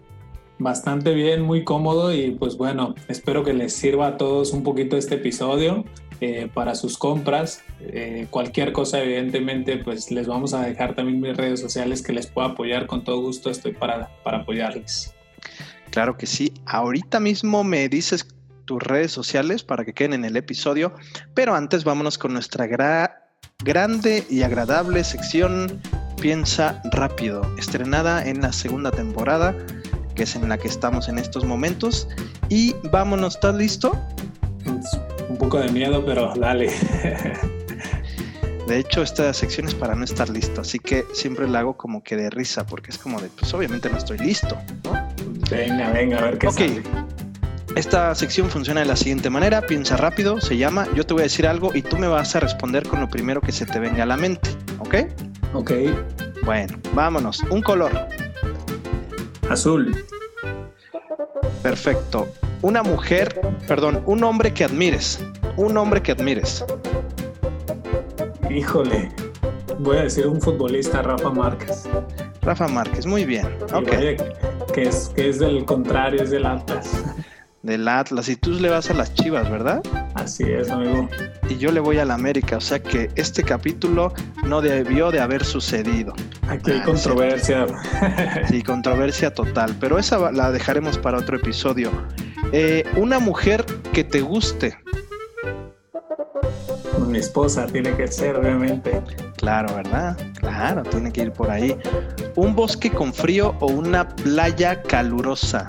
[0.58, 4.96] Bastante bien, muy cómodo y pues bueno, espero que les sirva a todos un poquito
[4.96, 5.84] este episodio.
[6.20, 7.62] Eh, para sus compras.
[7.80, 12.26] Eh, cualquier cosa, evidentemente, pues les vamos a dejar también mis redes sociales que les
[12.26, 12.86] pueda apoyar.
[12.86, 15.14] Con todo gusto estoy para, para apoyarles.
[15.90, 16.52] Claro que sí.
[16.66, 18.26] Ahorita mismo me dices
[18.64, 20.94] tus redes sociales para que queden en el episodio,
[21.34, 22.66] pero antes vámonos con nuestra
[23.64, 25.80] grande y agradable sección
[26.22, 29.56] Piensa rápido, estrenada en la segunda temporada,
[30.14, 32.06] que es en la que estamos en estos momentos.
[32.48, 33.98] Y vámonos, ¿estás listo?
[35.28, 36.70] un poco de miedo, pero dale.
[38.68, 42.04] De hecho, esta sección es para no estar listo, así que siempre la hago como
[42.04, 44.92] que de risa, porque es como de, pues obviamente no estoy listo, ¿no?
[45.50, 46.60] Venga, venga, a ver qué Ok.
[47.76, 51.24] Esta sección funciona de la siguiente manera, piensa rápido, se llama, yo te voy a
[51.24, 54.02] decir algo y tú me vas a responder con lo primero que se te venga
[54.02, 54.96] a la mente, ¿ok?
[55.54, 55.72] Ok.
[56.44, 57.42] Bueno, vámonos.
[57.50, 57.92] Un color.
[59.48, 60.04] Azul.
[61.62, 62.28] Perfecto.
[62.60, 65.24] Una mujer, perdón, un hombre que admires.
[65.56, 66.64] Un hombre que admires.
[68.50, 69.10] Híjole,
[69.78, 71.84] voy a decir un futbolista, Rafa Márquez.
[72.42, 73.46] Rafa Márquez, muy bien.
[73.72, 73.88] Ok.
[74.72, 76.90] que, es, que es del contrario, es del Atlas.
[77.62, 78.28] Del Atlas.
[78.28, 79.82] Y tú le vas a las Chivas, ¿verdad?
[80.14, 81.08] Así es, amigo.
[81.48, 82.56] Y yo le voy a la América.
[82.56, 84.12] O sea que este capítulo
[84.44, 86.12] no debió de haber sucedido.
[86.48, 87.66] Aquí hay ah, controversia.
[88.48, 89.76] Sí, controversia total.
[89.80, 91.90] Pero esa la dejaremos para otro episodio.
[92.52, 94.76] Eh, una mujer que te guste.
[97.06, 99.02] Mi esposa tiene que ser, obviamente.
[99.36, 100.16] Claro, ¿verdad?
[100.34, 101.76] Claro, tiene que ir por ahí.
[102.36, 105.66] Un bosque con frío o una playa calurosa.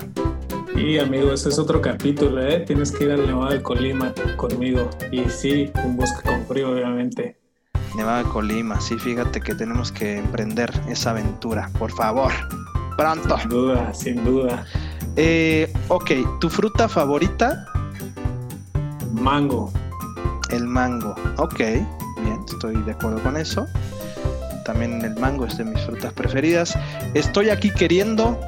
[0.76, 2.60] Y amigo, ese es otro capítulo, ¿eh?
[2.60, 4.90] Tienes que ir al Nevado de Colima conmigo.
[5.12, 7.38] Y sí, un bosque con frío, obviamente.
[7.96, 12.32] Nevado de Colima, sí, fíjate que tenemos que emprender esa aventura, por favor.
[12.96, 13.38] Pronto.
[13.38, 14.66] Sin duda, sin duda.
[15.16, 16.10] Eh, ok,
[16.40, 17.66] ¿tu fruta favorita?
[19.12, 19.72] Mango.
[20.50, 23.66] El mango, ok, bien, estoy de acuerdo con eso.
[24.64, 26.76] También el mango es de mis frutas preferidas.
[27.14, 28.38] Estoy aquí queriendo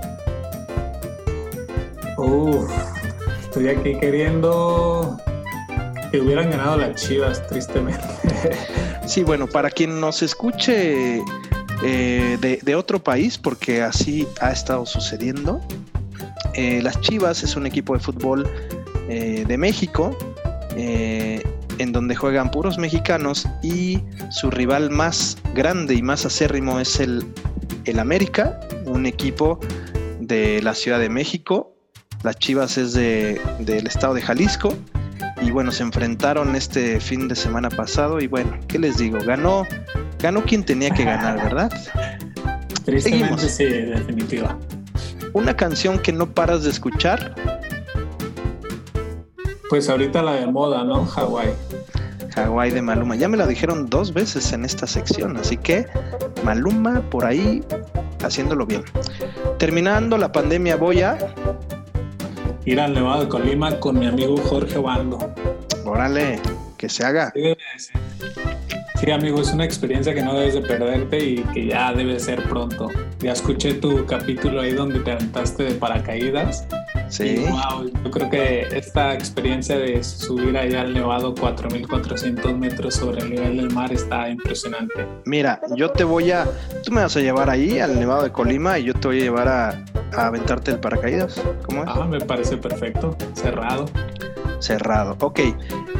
[2.16, 2.70] Uf,
[3.42, 5.18] estoy aquí queriendo
[6.10, 8.02] que hubieran ganado las Chivas, tristemente.
[9.06, 11.22] Sí, bueno, para quien nos escuche
[11.84, 15.60] eh, de, otro país, porque así ha estado sucediendo,
[16.54, 18.48] eh, las Chivas es un equipo de fútbol
[19.08, 20.16] eh, de México,
[20.76, 27.24] en donde juegan puros mexicanos y su rival más grande y más acérrimo es el,
[27.84, 29.60] el América, un equipo
[30.18, 31.76] de la Ciudad de México
[32.27, 34.74] las Chivas es de, del estado de Jalisco.
[35.41, 38.20] Y bueno, se enfrentaron este fin de semana pasado.
[38.20, 39.18] Y bueno, ¿qué les digo?
[39.24, 39.64] Ganó,
[40.18, 41.72] ganó quien tenía que ganar, ¿verdad?
[42.85, 43.43] Seguimos.
[43.43, 44.59] sí, definitiva.
[45.35, 47.33] Una canción que no paras de escuchar.
[49.70, 51.07] Pues ahorita la de moda, ¿no?
[51.07, 51.51] Hawái.
[52.35, 53.14] Hawái de Maluma.
[53.14, 55.87] Ya me la dijeron dos veces en esta sección, así que
[56.43, 57.62] Maluma por ahí
[58.20, 58.83] haciéndolo bien.
[59.59, 61.16] Terminando la pandemia voy a
[62.66, 65.18] ir al Nevado de Colima con mi amigo Jorge Bando.
[65.84, 66.40] Órale,
[66.76, 67.32] que se haga.
[69.00, 72.42] Sí, amigo, es una experiencia que no debes de perderte y que ya debe ser
[72.48, 72.90] pronto.
[73.20, 76.66] Ya escuché tu capítulo ahí donde te aventaste de paracaídas.
[77.16, 77.46] Sí.
[77.48, 83.30] wow, yo creo que esta experiencia de subir allá al Nevado 4.400 metros sobre el
[83.30, 85.06] nivel del mar está impresionante.
[85.24, 86.46] Mira, yo te voy a...
[86.84, 89.22] Tú me vas a llevar ahí al Nevado de Colima y yo te voy a
[89.22, 91.40] llevar a, a aventarte el paracaídas.
[91.64, 91.88] ¿Cómo es?
[91.90, 93.16] Ah, me parece perfecto.
[93.32, 93.86] Cerrado.
[94.58, 95.16] Cerrado.
[95.20, 95.40] Ok.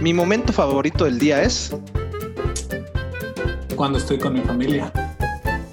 [0.03, 1.75] Mi momento favorito del día es.
[3.75, 4.93] Cuando estoy con mi familia.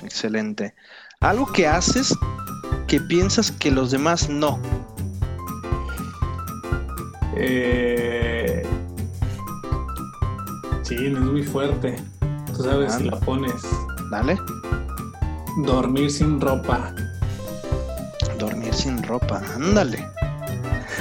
[0.03, 0.73] Excelente.
[1.19, 2.15] Algo que haces
[2.87, 4.57] que piensas que los demás no.
[7.45, 8.63] Eh...
[10.83, 11.95] Sí, es muy fuerte.
[12.55, 13.63] Tú sabes si la pones.
[14.11, 14.37] Dale.
[15.65, 16.93] Dormir sin ropa
[18.43, 19.41] dormir sin ropa.
[19.55, 20.07] Ándale.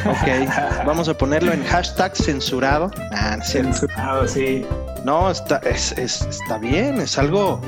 [0.05, 0.49] Ok,
[0.87, 2.91] vamos a ponerlo en hashtag censurado.
[3.13, 4.65] Ah, censurado, sí.
[5.05, 7.61] No, está, es, está bien, es algo,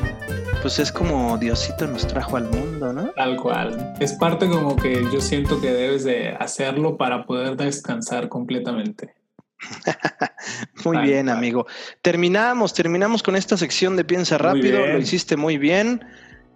[0.65, 3.11] pues es como Diosito nos trajo al mundo, ¿no?
[3.11, 3.93] Tal cual.
[4.01, 9.15] Es parte como que yo siento que debes de hacerlo para poder descansar completamente.
[10.87, 11.67] muy bien, amigo.
[12.01, 16.01] Terminamos, terminamos con esta sección de Piensa Rápido, lo hiciste muy bien.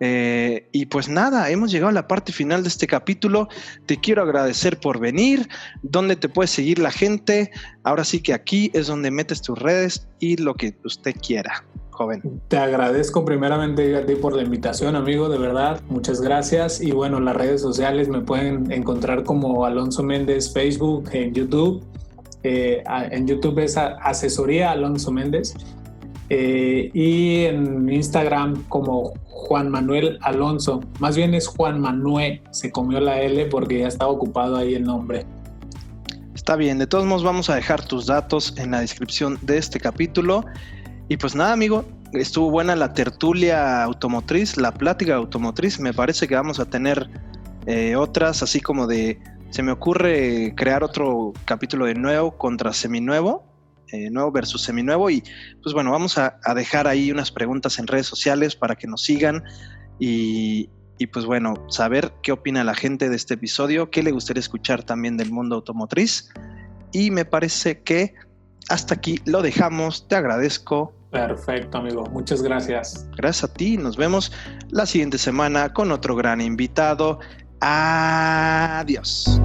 [0.00, 3.48] Eh, y pues nada, hemos llegado a la parte final de este capítulo.
[3.84, 5.50] Te quiero agradecer por venir.
[5.82, 7.50] ¿Dónde te puede seguir la gente?
[7.82, 11.64] Ahora sí que aquí es donde metes tus redes y lo que usted quiera,
[11.98, 12.40] joven.
[12.48, 15.80] Te agradezco primeramente a ti por la invitación, amigo, de verdad.
[15.88, 16.80] Muchas gracias.
[16.80, 21.84] Y bueno, las redes sociales me pueden encontrar como Alonso Méndez Facebook, en YouTube.
[22.44, 25.54] Eh, en YouTube es Asesoría Alonso Méndez.
[26.30, 30.80] Eh, y en Instagram como Juan Manuel Alonso.
[31.00, 34.84] Más bien es Juan Manuel, se comió la L porque ya estaba ocupado ahí el
[34.84, 35.26] nombre.
[36.34, 39.80] Está bien, de todos modos vamos a dejar tus datos en la descripción de este
[39.80, 40.44] capítulo.
[41.08, 45.80] Y pues nada, amigo, estuvo buena la tertulia automotriz, la plática automotriz.
[45.80, 47.08] Me parece que vamos a tener
[47.66, 49.18] eh, otras, así como de,
[49.50, 53.48] se me ocurre crear otro capítulo de nuevo contra seminuevo
[53.90, 55.08] eh, nuevo versus seminuevo.
[55.10, 55.22] Y
[55.62, 59.42] pues bueno, vamos a, dejar ahí unas preguntas en redes sociales para que nos sigan
[59.98, 60.68] y,
[61.12, 65.16] pues bueno, saber qué opina la gente de este episodio, qué le gustaría escuchar también
[65.16, 66.30] del mundo automotriz.
[66.92, 68.14] Y me parece que
[68.68, 70.06] hasta aquí lo dejamos.
[70.08, 70.94] Te agradezco.
[71.10, 72.04] Perfecto, amigo.
[72.06, 73.08] Muchas gracias.
[73.16, 73.76] Gracias a ti.
[73.78, 74.32] Nos vemos
[74.70, 77.18] la siguiente semana con otro gran invitado.
[77.60, 79.40] Adiós.